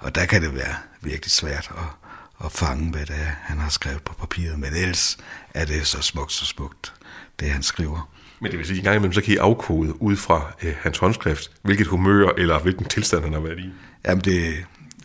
[0.00, 2.06] Og der kan det være virkelig svært at,
[2.46, 4.58] at fange, hvad det er, han har skrevet på papiret.
[4.58, 5.18] Men ellers
[5.54, 6.94] er det så smukt, så smukt
[7.40, 8.10] det han skriver.
[8.40, 10.74] Men det vil sige, at en gang imellem, så kan I afkode ud fra øh,
[10.80, 13.70] hans håndskrift, hvilket humør eller hvilken tilstand han har været i.
[14.04, 14.52] Jamen, det er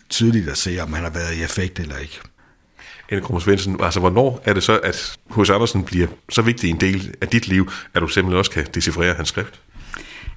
[0.10, 2.22] tydeligt at se, om han har været i effekt eller ikke.
[3.12, 6.80] Anne Krummer Svendsen, altså hvornår er det så, at hos Andersen bliver så vigtig en
[6.80, 9.60] del af dit liv, at du simpelthen også kan decifrere hans skrift?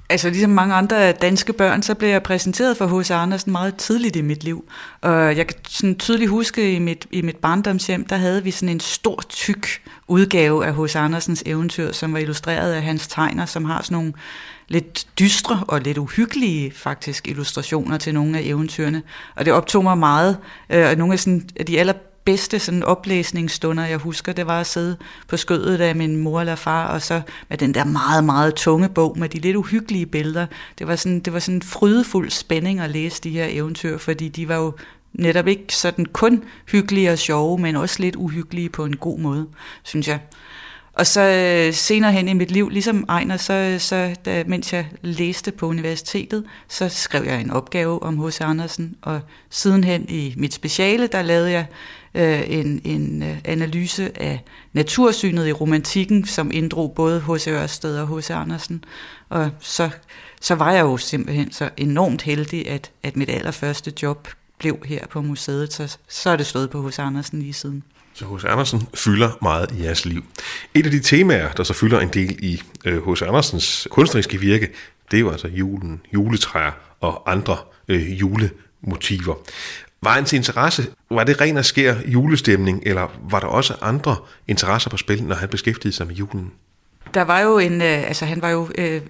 [0.08, 3.10] Altså ligesom mange andre danske børn, så blev jeg præsenteret for H.C.
[3.10, 4.64] Andersen meget tidligt i mit liv.
[5.00, 8.68] Og jeg kan sådan tydeligt huske, i mit, i mit barndomshjem, der havde vi sådan
[8.68, 10.96] en stor, tyk udgave af H.C.
[10.96, 14.12] Andersens eventyr, som var illustreret af hans tegner, som har sådan nogle
[14.68, 19.02] lidt dystre og lidt uhyggelige faktisk illustrationer til nogle af eventyrene.
[19.36, 20.38] Og det optog mig meget.
[20.70, 21.92] Øh, og nogle af, sådan, af de aller
[22.24, 24.96] bedste sådan oplæsningsstunder, jeg husker, det var at sidde
[25.28, 28.88] på skødet af min mor eller far, og så med den der meget, meget tunge
[28.88, 30.46] bog med de lidt uhyggelige billeder.
[30.78, 34.28] Det var sådan, det var sådan en frydefuld spænding at læse de her eventyr, fordi
[34.28, 34.72] de var jo
[35.12, 39.46] netop ikke sådan kun hyggelige og sjove, men også lidt uhyggelige på en god måde,
[39.82, 40.18] synes jeg.
[40.92, 44.86] Og så øh, senere hen i mit liv, ligesom Ejner, så, så da, mens jeg
[45.02, 48.40] læste på universitetet, så skrev jeg en opgave om H.C.
[48.40, 49.20] Andersen, og
[49.50, 51.66] sidenhen i mit speciale, der lavede jeg
[52.14, 57.46] øh, en, en øh, analyse af natursynet i romantikken, som inddrog både H.C.
[57.48, 58.30] Ørsted og H.C.
[58.30, 58.84] Andersen.
[59.28, 59.90] Og så,
[60.40, 65.06] så var jeg jo simpelthen så enormt heldig, at, at mit allerførste job blev her
[65.06, 66.98] på museet, så, så er det stået på H.C.
[66.98, 67.82] Andersen lige siden.
[68.14, 68.44] Så H.C.
[68.44, 70.24] Andersen fylder meget i jeres liv.
[70.74, 73.22] Et af de temaer, der så fylder en del i H.C.
[73.22, 74.68] Øh, Andersens kunstneriske virke,
[75.10, 77.56] det er jo altså julen, juletræer og andre
[77.88, 79.34] øh, julemotiver.
[80.04, 84.16] Var hans interesse, var det ren og skær julestemning, eller var der også andre
[84.48, 86.52] interesser på spil, når han beskæftigede sig med julen?
[87.14, 89.02] Der var jo en, øh, altså han var jo, øh,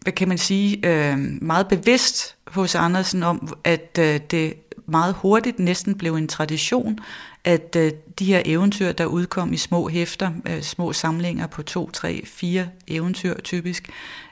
[0.00, 4.54] hvad kan man sige, øh, meget bevidst hos Andersen om, at øh, det
[4.86, 6.98] meget hurtigt næsten blev en tradition,
[7.44, 11.90] at øh, de her eventyr, der udkom i små hæfter, øh, små samlinger på to,
[11.90, 13.88] tre, fire eventyr typisk,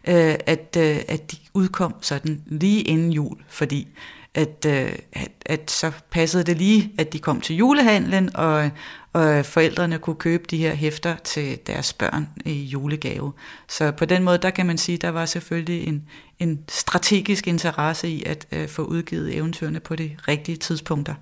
[0.09, 3.89] øh, at, øh, at de udkom sådan lige inden jul, fordi
[4.35, 8.71] at, øh, at, at så passede det lige, at de kom til julehandlen, og,
[9.13, 13.33] og forældrene kunne købe de her hæfter til deres børn i julegave.
[13.69, 16.03] Så på den måde, der kan man sige, der var selvfølgelig en,
[16.39, 21.15] en strategisk interesse i at øh, få udgivet eventyrene på de rigtige tidspunkter.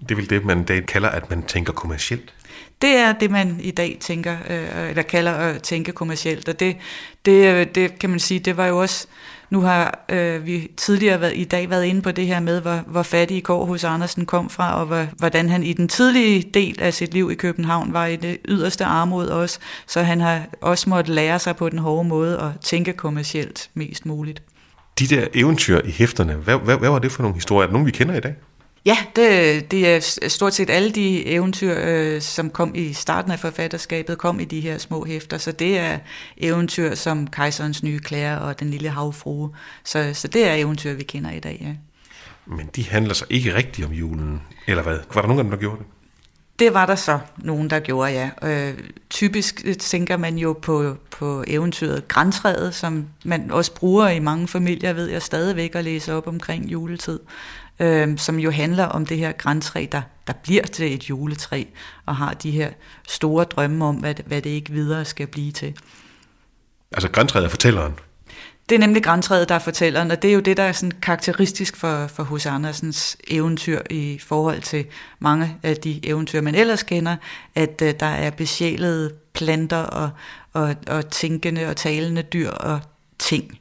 [0.00, 2.34] Det er vel det, man i dag kalder, at man tænker kommercielt?
[2.82, 6.76] Det er det, man i dag tænker, øh, eller kalder at tænke kommercielt, og det,
[7.24, 9.06] det, øh, det kan man sige, det var jo også,
[9.50, 12.84] nu har øh, vi tidligere været, i dag været inde på det her med, hvor,
[12.86, 16.82] hvor fattig går hos Andersen kom fra, og hvor, hvordan han i den tidlige del
[16.82, 20.90] af sit liv i København var i det yderste armod også, så han har også
[20.90, 24.42] måttet lære sig på den hårde måde at tænke kommercielt mest muligt.
[24.98, 27.62] De der eventyr i hæfterne, hvad, hvad, hvad var det for nogle historier?
[27.62, 28.34] Er det nogen, vi kender i dag?
[28.86, 33.38] Ja, det, det er stort set alle de eventyr, øh, som kom i starten af
[33.38, 35.38] forfatterskabet, kom i de her små hæfter.
[35.38, 35.98] Så det er
[36.36, 39.50] eventyr som Kejserens nye klæder og Den lille havfrue.
[39.84, 41.74] Så, så det er eventyr, vi kender i dag, ja.
[42.56, 44.98] Men de handler så ikke rigtigt om julen, eller hvad?
[45.14, 45.86] Var der nogen af dem, der gjorde det?
[46.58, 48.30] Det var der så nogen, der gjorde, ja.
[48.42, 48.78] Øh,
[49.10, 54.92] typisk tænker man jo på, på eventyret Græntræet, som man også bruger i mange familier,
[54.92, 57.18] ved jeg stadigvæk at læse op omkring juletid
[57.80, 61.64] øh, som jo handler om det her græntræ, der, der bliver til et juletræ,
[62.06, 62.70] og har de her
[63.08, 65.78] store drømme om, hvad, hvad det ikke videre skal blive til.
[66.92, 67.94] Altså græntræet er fortælleren?
[68.68, 71.00] Det er nemlig græntræet, der er fortælleren, og det er jo det, der er sådan
[71.02, 72.46] karakteristisk for, for H.C.
[72.46, 74.86] Andersens eventyr i forhold til
[75.18, 77.16] mange af de eventyr, man ellers kender,
[77.54, 80.10] at uh, der er besjælede planter og,
[80.52, 82.80] og, og tænkende og talende dyr og
[83.18, 83.58] ting.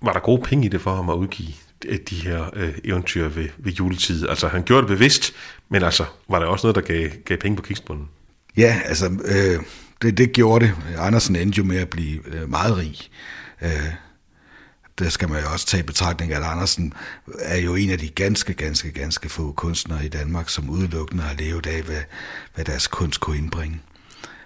[0.00, 1.52] Var der gode penge i det for ham at udgive
[1.88, 4.28] Øh, de her øh, eventyr ved, ved juletid.
[4.28, 5.32] Altså han gjorde det bevidst,
[5.68, 8.08] men altså var der også noget, der gav, gav penge på kiksbunden?
[8.56, 9.64] Ja, altså øh,
[10.02, 10.74] det, det gjorde det.
[10.98, 12.96] Andersen endte jo med at blive øh, meget rig.
[13.62, 13.70] Øh,
[14.98, 16.92] der skal man jo også tage i betragtning, at Andersen
[17.38, 21.34] er jo en af de ganske, ganske, ganske få kunstnere i Danmark, som udelukkende har
[21.34, 22.02] levet af, hvad,
[22.54, 23.80] hvad deres kunst kunne indbringe.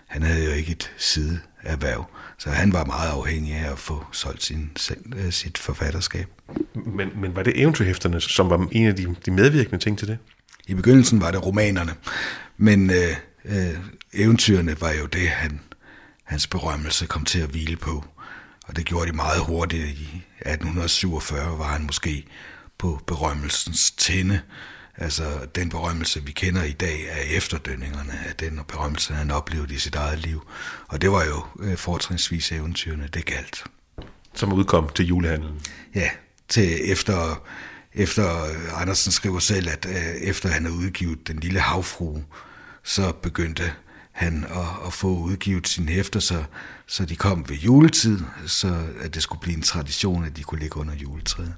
[0.06, 2.04] Han havde jo ikke et side sideerhverv,
[2.38, 4.70] så han var meget afhængig af at få solgt sin,
[5.16, 6.26] øh, sit forfatterskab.
[6.74, 10.18] Men, men var det eventyrhæfterne, som var en af de, de medvirkende ting til det?
[10.66, 11.92] I begyndelsen var det romanerne,
[12.56, 13.78] men øh, øh,
[14.12, 15.60] eventyrene var jo det, han,
[16.24, 18.04] hans berømmelse kom til at hvile på.
[18.68, 19.84] Og det gjorde de meget hurtigt.
[19.84, 22.26] I 1847 var han måske
[22.78, 24.40] på berømmelsens tinde.
[25.00, 29.78] Altså den berømmelse, vi kender i dag, er efterdønningerne af den berømmelse, han oplevede i
[29.78, 30.42] sit eget liv.
[30.88, 33.64] Og det var jo øh, fortrinsvis eventyrene, det galt.
[34.34, 35.60] Som udkom til julehandlen?
[35.94, 36.10] Ja,
[36.48, 37.42] til efter,
[37.94, 38.24] efter
[38.74, 42.22] Andersen skriver selv, at øh, efter han har udgivet Den lille havfru,
[42.82, 43.72] så begyndte
[44.12, 46.44] han at, at få udgivet sine hæfter, så,
[46.86, 50.60] så de kom ved juletid, så at det skulle blive en tradition, at de kunne
[50.60, 51.54] ligge under juletræet.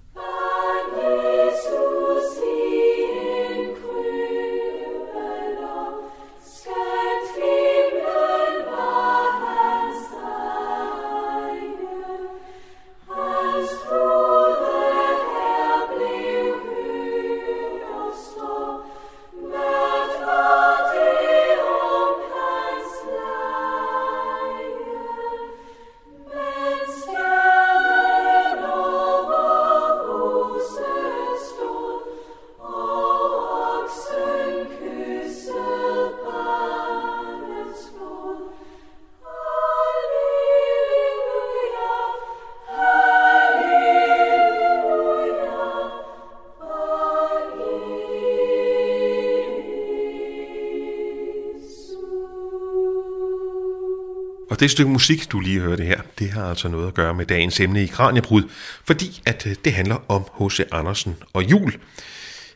[54.61, 57.27] Og det stykke musik, du lige hørte her, det har altså noget at gøre med
[57.27, 58.43] dagens emne i Kranjebrud,
[58.85, 60.61] fordi at øh, det handler om H.C.
[60.73, 61.75] Andersen og jul.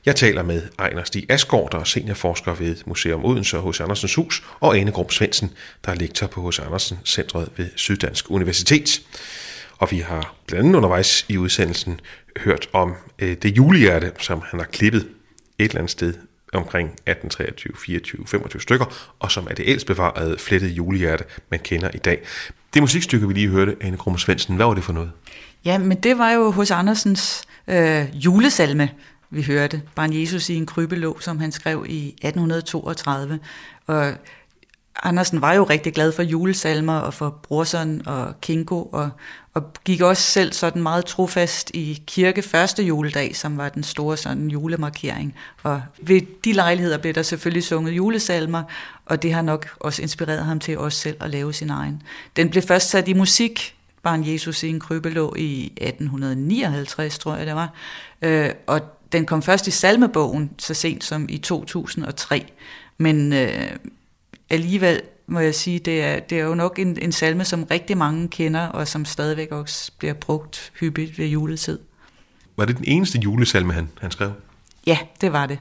[0.06, 3.80] Jeg taler med Ejner Stig Asgaard, der er seniorforsker ved Museum Odense og H.C.
[3.80, 5.50] Andersens Hus, og Ane Grum Svendsen,
[5.84, 6.58] der er lektor på H.C.
[6.58, 9.02] Andersen Centret ved Syddansk Universitet.
[9.78, 12.00] Og vi har blandt andet undervejs i udsendelsen
[12.38, 15.08] hørt om øh, det julehjerte, som han har klippet
[15.58, 16.14] et eller andet sted
[16.56, 21.60] omkring 18, 23, 24, 25 stykker, og som er det ældst bevarede flettede julehjerte, man
[21.60, 22.22] kender i dag.
[22.74, 25.10] Det musikstykke, vi lige hørte, Anne Krumme Svendsen, hvad var det for noget?
[25.64, 28.90] Ja, men det var jo hos Andersens øh, julesalme,
[29.30, 29.82] vi hørte.
[29.94, 33.38] Barn Jesus i en krybelå, som han skrev i 1832.
[33.86, 34.12] Og
[35.02, 39.10] Andersen var jo rigtig glad for julesalmer og for Brorson og Kinko, og,
[39.54, 44.16] og gik også selv sådan meget trofast i kirke første juledag, som var den store
[44.16, 45.34] sådan julemarkering.
[45.62, 48.62] Og ved de lejligheder blev der selvfølgelig sunget julesalmer,
[49.06, 52.02] og det har nok også inspireret ham til også selv at lave sin egen.
[52.36, 57.46] Den blev først sat i musik, Barn Jesus i en krybelå i 1859, tror jeg
[57.46, 57.72] det var,
[58.22, 58.80] øh, og
[59.12, 62.46] den kom først i salmebogen så sent som i 2003,
[62.98, 63.70] men øh,
[64.50, 67.98] alligevel må jeg sige, det er, det er jo nok en, en salme, som rigtig
[67.98, 71.78] mange kender, og som stadigvæk også bliver brugt hyppigt ved juletid.
[72.56, 74.32] Var det den eneste julesalme, han, han skrev?
[74.86, 75.58] Ja, det var det.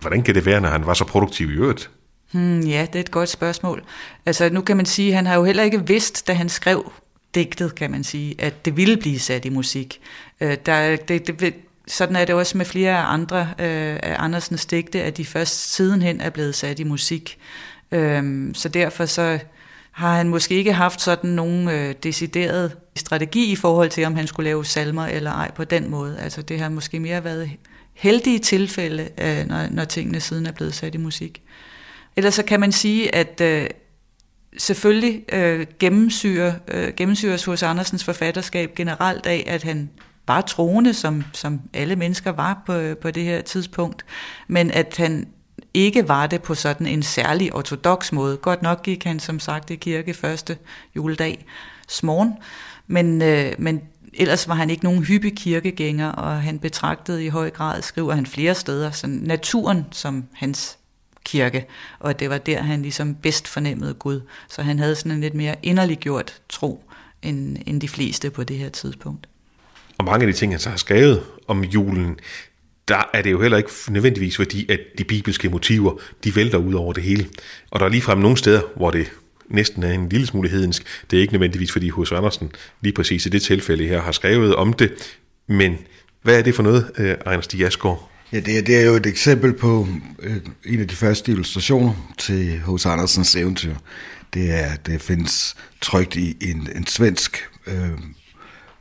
[0.00, 1.90] Hvordan kan det være, når han var så produktiv i øvrigt?
[2.32, 3.84] Hmm, ja, det er et godt spørgsmål.
[4.26, 6.92] Altså, nu kan man sige, at han har jo heller ikke vidst, da han skrev
[7.34, 10.00] digtet, kan man sige, at det ville blive sat i musik.
[10.40, 11.54] Øh, der, det, det,
[11.88, 16.20] sådan er det også med flere andre øh, af Andersens digte, at de først sidenhen
[16.20, 17.38] er blevet sat i musik.
[17.92, 19.38] Øhm, så derfor så
[19.92, 24.26] har han måske ikke haft sådan nogen øh, decideret strategi i forhold til, om han
[24.26, 26.18] skulle lave salmer eller ej på den måde.
[26.18, 27.50] Altså det har måske mere været
[27.94, 31.42] heldige tilfælde, øh, når, når tingene siden er blevet sat i musik.
[32.16, 33.66] Ellers så kan man sige, at øh,
[34.58, 39.90] selvfølgelig øh, gennemsyrer, øh, gennemsyres hos Andersens forfatterskab generelt af, at han
[40.26, 44.04] var troende, som, som alle mennesker var på, øh, på det her tidspunkt,
[44.48, 45.26] men at han
[45.74, 48.36] ikke var det på sådan en særlig ortodox måde.
[48.36, 50.56] Godt nok gik han som sagt i kirke første
[50.96, 51.46] juledag
[51.88, 52.34] smorgen,
[52.86, 53.80] men, øh, men
[54.12, 58.26] ellers var han ikke nogen hyppig kirkegænger, og han betragtede i høj grad, skriver han
[58.26, 60.78] flere steder, sådan naturen som hans
[61.24, 61.66] kirke,
[61.98, 64.20] og det var der, han ligesom bedst fornemmede Gud.
[64.48, 66.84] Så han havde sådan en lidt mere inderliggjort tro,
[67.22, 69.28] end, end de fleste på det her tidspunkt.
[69.98, 72.18] Og mange af de ting, han så har skrevet om julen,
[72.88, 75.92] der er det jo heller ikke nødvendigvis fordi, at de bibelske motiver,
[76.24, 77.26] de vælter ud over det hele.
[77.70, 79.12] Og der er ligefrem nogle steder, hvor det
[79.48, 80.82] næsten er en lille smule hedensk.
[81.10, 82.12] Det er ikke nødvendigvis, fordi H.C.
[82.12, 84.92] Andersen lige præcis i det tilfælde her har skrevet om det.
[85.46, 85.78] Men
[86.22, 88.10] hvad er det for noget, øh, Ejner Stig Asgaard?
[88.32, 92.14] Ja, det er, det er jo et eksempel på øh, en af de første illustrationer
[92.18, 92.86] til H.C.
[92.86, 93.74] Andersens eventyr.
[94.34, 97.90] Det er, det findes trygt i en, en svensk øh,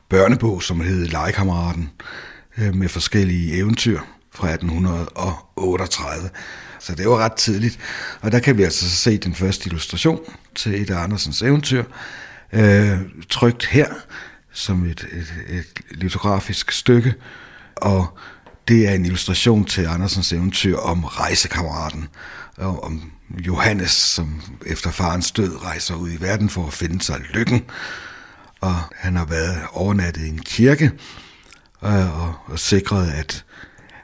[0.09, 3.99] børnebog, som hedder Legekammeraten, øh, Øh, med forskellige eventyr
[4.31, 6.29] fra 1838.
[6.79, 7.79] Så det var ret tidligt.
[8.21, 10.19] Og der kan vi altså se den første illustration
[10.55, 11.83] til et af Andersens eventyr,
[12.53, 12.97] øh,
[13.29, 13.87] trygt her
[14.53, 17.13] som et, et, et litografisk stykke.
[17.75, 18.17] Og
[18.67, 22.07] det er en illustration til Andersens eventyr om rejsekammeraten,
[22.57, 27.19] og om Johannes, som efter farens død rejser ud i verden for at finde sig
[27.33, 27.63] lykken.
[28.61, 30.91] Og han har været overnattet i en kirke,
[31.83, 33.45] og, og, og sikret, at,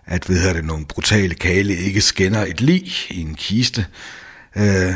[0.06, 3.86] at ved det, nogle brutale kale ikke skænder et lig i en kiste.
[4.56, 4.94] Øh,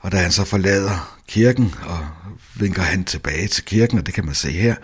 [0.00, 2.06] og da han så forlader kirken, og
[2.56, 4.74] vinker han tilbage til kirken, og det kan man se her,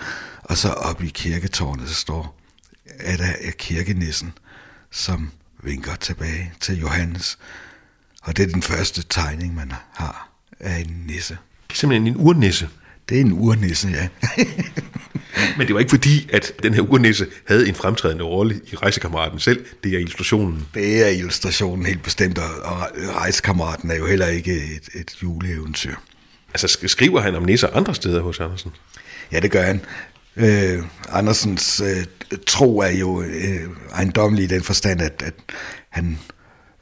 [0.42, 2.40] og så op i kirketårnet, så står,
[2.98, 4.32] at der er kirkenissen,
[4.90, 5.30] som
[5.62, 7.38] vinker tilbage til Johannes.
[8.22, 11.38] Og det er den første tegning, man har af en nisse.
[11.74, 12.68] Simpelthen en urnisse.
[13.08, 14.08] Det er en urnisse, ja.
[15.58, 19.40] Men det var ikke fordi, at den her urnisse havde en fremtrædende rolle i rejsekammeraten
[19.40, 19.66] selv.
[19.84, 20.68] Det er illustrationen.
[20.74, 25.94] Det er illustrationen helt bestemt, og rejsekammeraten er jo heller ikke et, et juleeventyr.
[26.48, 28.70] Altså skriver han om nisser andre steder hos Andersen?
[29.32, 29.80] Ja, det gør han.
[30.36, 32.04] Øh, Andersens øh,
[32.46, 35.34] tro er jo øh, ejendommelig i den forstand, at, at
[35.90, 36.18] han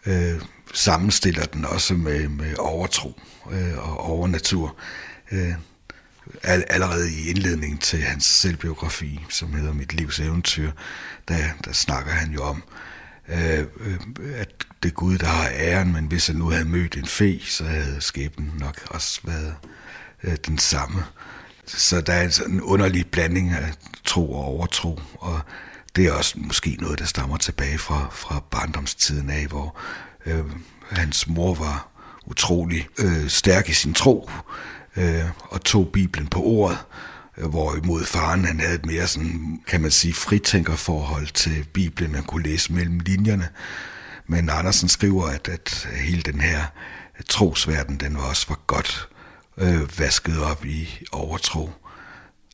[0.06, 0.40] øh,
[0.74, 3.20] sammenstiller den også med, med overtro
[3.52, 4.76] øh, og overnatur.
[5.32, 5.52] Øh,
[6.42, 10.70] allerede i indledningen til hans selvbiografi, som hedder Mit livs eventyr,
[11.28, 12.62] der, der snakker han jo om,
[13.28, 13.98] øh, øh,
[14.34, 17.40] at det er Gud, der har æren, men hvis han nu havde mødt en fe,
[17.44, 19.54] så havde skæbnen nok også været
[20.22, 21.04] øh, den samme.
[21.66, 23.72] Så der er en sådan underlig blanding af
[24.04, 25.40] tro og overtro, og
[25.96, 29.78] det er også måske noget, der stammer tilbage fra, fra barndomstiden af, hvor
[30.26, 30.44] øh,
[30.90, 31.88] hans mor var
[32.26, 34.30] utrolig øh, stærk i sin tro,
[34.96, 36.78] øh, og tog Bibelen på ordet,
[37.38, 42.22] øh, hvorimod faren han havde et mere sådan, kan man sige, fritænkerforhold til Bibelen, man
[42.22, 43.48] kunne læse mellem linjerne.
[44.26, 46.64] Men Andersen skriver, at, at hele den her
[47.28, 49.08] trosverden, den var også var godt
[49.58, 51.70] øh, vasket op i overtro.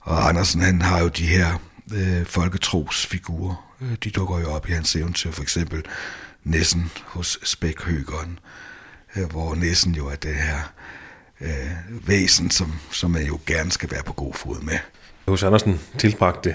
[0.00, 1.58] Og Andersen, han har jo de her
[1.94, 3.74] øh, folketrosfigurer.
[3.80, 5.82] Øh, de dukker jo op i hans eventyr, for eksempel
[6.44, 8.38] Nissen hos Spækhøgeren,
[9.16, 10.72] øh, hvor Nissen jo er det her
[11.42, 14.78] øh, væsen, som, som man jo gerne skal være på god fod med.
[15.28, 16.54] Hos Andersen tilbragte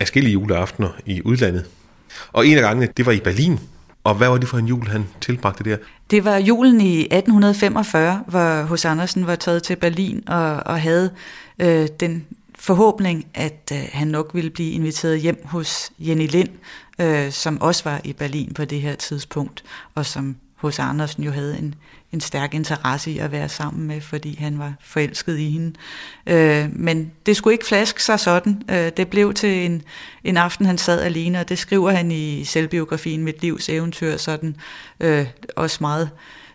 [0.00, 1.66] afskillige juleaftener i udlandet.
[2.32, 3.60] Og en af gangene, det var i Berlin.
[4.04, 5.76] Og hvad var det for en jul, han tilbragte der?
[6.10, 11.10] Det var julen i 1845, hvor hos Andersen var taget til Berlin og, og havde
[11.58, 12.26] øh, den
[12.58, 16.48] forhåbning, at øh, han nok ville blive inviteret hjem hos Jenny Lind,
[16.98, 19.64] øh, som også var i Berlin på det her tidspunkt,
[19.94, 21.74] og som hos Andersen jo havde en,
[22.12, 25.72] en stærk interesse i at være sammen med, fordi han var forelsket i hende.
[26.26, 28.62] Øh, men det skulle ikke flaske sig sådan.
[28.70, 29.82] Øh, det blev til en,
[30.24, 34.56] en aften, han sad alene, og det skriver han i selvbiografien Mit livs eventyr, sådan
[35.00, 35.26] øh,
[35.56, 36.10] også meget,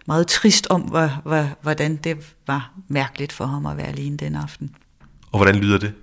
[0.06, 4.36] meget trist om, hvor, hvor, hvordan det var mærkeligt for ham at være alene den
[4.36, 4.76] aften.
[5.32, 5.94] Og hvordan lyder det?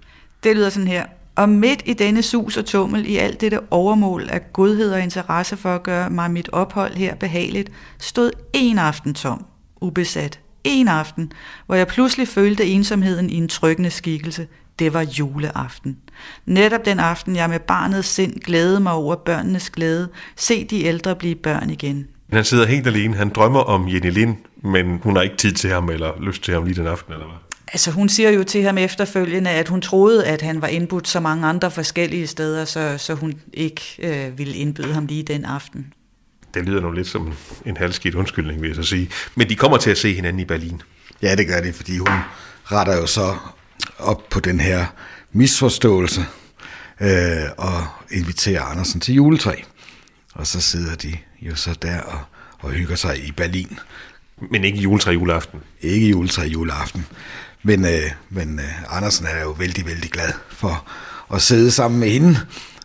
[0.43, 1.07] Det lyder sådan her.
[1.39, 5.57] Og midt i denne sus og tummel, i alt dette overmål af godhed og interesse
[5.57, 9.45] for at gøre mig mit ophold her behageligt, stod en aften tom,
[9.81, 10.41] ubesat.
[10.65, 11.33] En aften,
[11.67, 14.47] hvor jeg pludselig følte ensomheden i en tryggende skikkelse.
[14.79, 15.97] Det var juleaften.
[16.47, 21.17] Netop den aften, jeg med barnets sind glædede mig over børnenes glæde, se de ældre
[21.17, 22.07] blive børn igen.
[22.33, 23.15] Han sidder helt alene.
[23.15, 26.55] Han drømmer om Jenny Lind, men hun har ikke tid til ham eller lyst til
[26.55, 27.48] ham lige den aften, eller hvad?
[27.73, 31.21] Altså hun siger jo til ham efterfølgende, at hun troede, at han var indbudt så
[31.21, 35.93] mange andre forskellige steder, så, så hun ikke øh, ville indbyde ham lige den aften.
[36.55, 37.33] Det lyder nu lidt som
[37.67, 39.11] en halvskidt undskyldning, vil jeg så sige.
[39.35, 40.83] Men de kommer til at se hinanden i Berlin.
[41.23, 42.09] Ja, det gør de, fordi hun
[42.65, 43.37] retter jo så
[43.99, 44.87] op på den her
[45.33, 46.21] misforståelse
[47.01, 49.55] øh, og inviterer Andersen til juletræ.
[50.35, 52.21] Og så sidder de jo så der og,
[52.59, 53.79] og hygger sig i Berlin.
[54.51, 55.61] Men ikke juletræ juleaften.
[55.81, 57.07] Ikke juletræ juleaften.
[57.63, 60.89] Men, øh, men øh, Andersen er jo vældig, vældig glad for
[61.35, 62.39] at sidde sammen med hende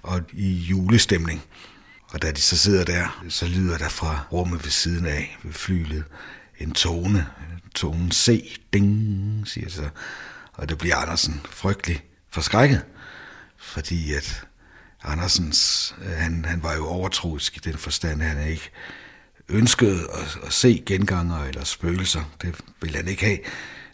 [0.03, 1.43] og i julestemning.
[2.09, 5.53] Og da de så sidder der, så lyder der fra rummet ved siden af, ved
[5.53, 6.03] flylet,
[6.59, 7.27] en tone.
[7.75, 9.89] Tonen C, ding, siger så.
[10.53, 12.81] Og det bliver Andersen frygtelig forskrækket,
[13.57, 14.45] fordi at
[15.03, 18.69] Andersens, øh, han, han var jo overtroisk i den forstand, han ikke
[19.49, 22.23] ønskede at, at se genganger eller spøgelser.
[22.41, 23.37] Det ville han ikke have.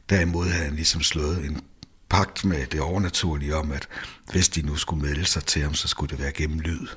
[0.10, 1.62] Derimod havde han ligesom slået en
[2.10, 3.88] pagt med det overnaturlige om, at
[4.32, 6.88] hvis de nu skulle melde sig til ham, så skulle det være gennem lyd.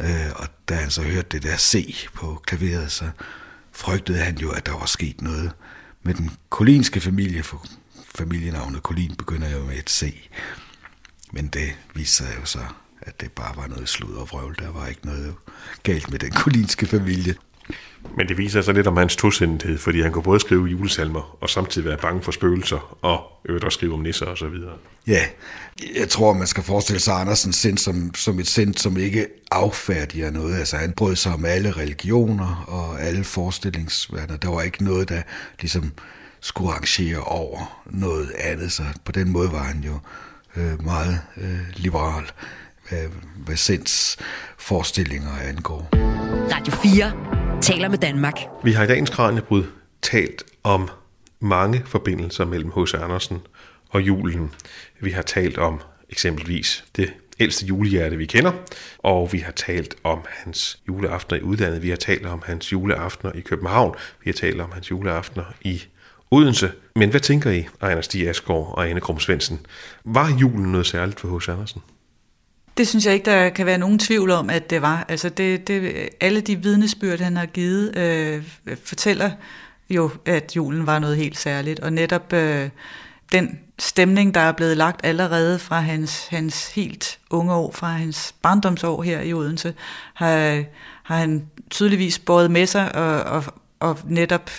[0.00, 3.10] Øh, og da han så hørte det der C på klaveret, så
[3.72, 5.52] frygtede han jo, at der var sket noget
[6.02, 7.66] med den kolinske familie, for
[8.14, 10.28] familienavnet Kolin begynder jo med et C.
[11.32, 12.64] Men det viste sig jo så,
[13.00, 14.56] at det bare var noget slud og vrøvl.
[14.58, 15.34] Der var ikke noget
[15.82, 17.34] galt med den kolinske familie.
[18.16, 21.50] Men det viser sig lidt om hans tosindhed, fordi han kunne både skrive julesalmer og
[21.50, 24.72] samtidig være bange for spøgelser og øvrigt også skrive om nisser og så videre.
[25.06, 25.24] Ja,
[25.96, 30.30] jeg tror, man skal forestille sig Andersens sind som, som et sind, som ikke affærdiger
[30.30, 30.58] noget.
[30.58, 34.36] Altså han brød sig om alle religioner og alle forestillingsverdener.
[34.36, 35.22] Der var ikke noget, der
[35.60, 35.92] ligesom
[36.40, 38.72] skulle arrangere over noget andet.
[38.72, 39.98] Så på den måde var han jo
[40.56, 42.24] øh, meget øh, liberal,
[42.88, 43.04] hvad,
[43.36, 44.16] hvad sinds
[44.58, 45.88] forestillinger angår.
[46.52, 48.40] Radio 4 taler med Danmark.
[48.62, 49.64] Vi har i dagens Kranjebrud
[50.02, 50.88] talt om
[51.40, 52.94] mange forbindelser mellem H.C.
[52.94, 53.38] Andersen
[53.90, 54.50] og julen.
[55.00, 55.80] Vi har talt om
[56.10, 58.52] eksempelvis det ældste julehjerte, vi kender,
[58.98, 63.32] og vi har talt om hans juleaftener i udlandet, vi har talt om hans juleaftener
[63.32, 63.94] i København,
[64.24, 65.82] vi har talt om hans juleaftener i
[66.30, 66.72] Odense.
[66.96, 69.66] Men hvad tænker I, Ejner Stig Asgaard og Anne Krum Svendsen?
[70.04, 71.48] Var julen noget særligt for H.C.
[71.48, 71.82] Andersen?
[72.78, 75.04] Det synes jeg ikke, der kan være nogen tvivl om, at det var.
[75.08, 78.42] Altså det, det, alle de vidnesbyrd, han har givet, øh,
[78.84, 79.30] fortæller
[79.90, 81.80] jo, at julen var noget helt særligt.
[81.80, 82.68] Og netop øh,
[83.32, 88.34] den stemning, der er blevet lagt allerede fra hans, hans helt unge år, fra hans
[88.42, 89.74] barndomsår her i Odense,
[90.14, 90.64] har,
[91.02, 93.44] har han tydeligvis båret med sig og, og,
[93.80, 94.50] og netop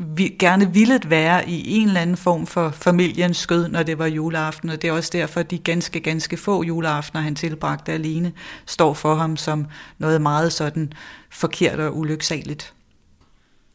[0.00, 4.06] vi gerne ville være i en eller anden form for familiens skød, når det var
[4.06, 8.32] juleaften, og det er også derfor, at de ganske, ganske få juleaftener, han tilbragte alene,
[8.66, 9.66] står for ham som
[9.98, 10.92] noget meget sådan
[11.30, 12.72] forkert og ulyksaligt.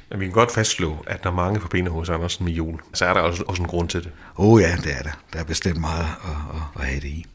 [0.09, 3.13] Men vi kan godt fastslå, at når mange forbinder hos Andersen med jul, så er
[3.13, 4.11] der også, også en grund til det.
[4.37, 5.19] Åh oh ja, det er der.
[5.33, 7.25] Der er bestemt meget at, at, at have det i.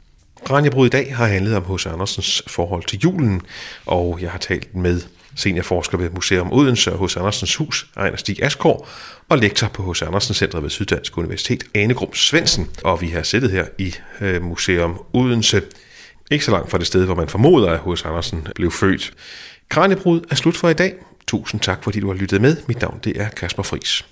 [0.45, 1.87] Granjebrud i dag har handlet om H.C.
[1.87, 3.43] Andersens forhold til julen,
[3.87, 5.01] og jeg har talt med
[5.35, 8.89] Seniorforsker ved Museum Odense og hos Andersens Hus, Ejner Stig Askår,
[9.29, 12.71] og lektor på hos Andersen Center ved Syddansk Universitet, Ane Grum Svendsen.
[12.85, 15.63] Og vi har siddet her i øh, Museum Odense,
[16.31, 19.13] ikke så langt fra det sted, hvor man formoder, at hos Andersen blev født.
[19.69, 20.95] Kranjebrud er slut for i dag.
[21.27, 22.57] Tusind tak, fordi du har lyttet med.
[22.69, 24.05] Mit navn det er Kasper Fris.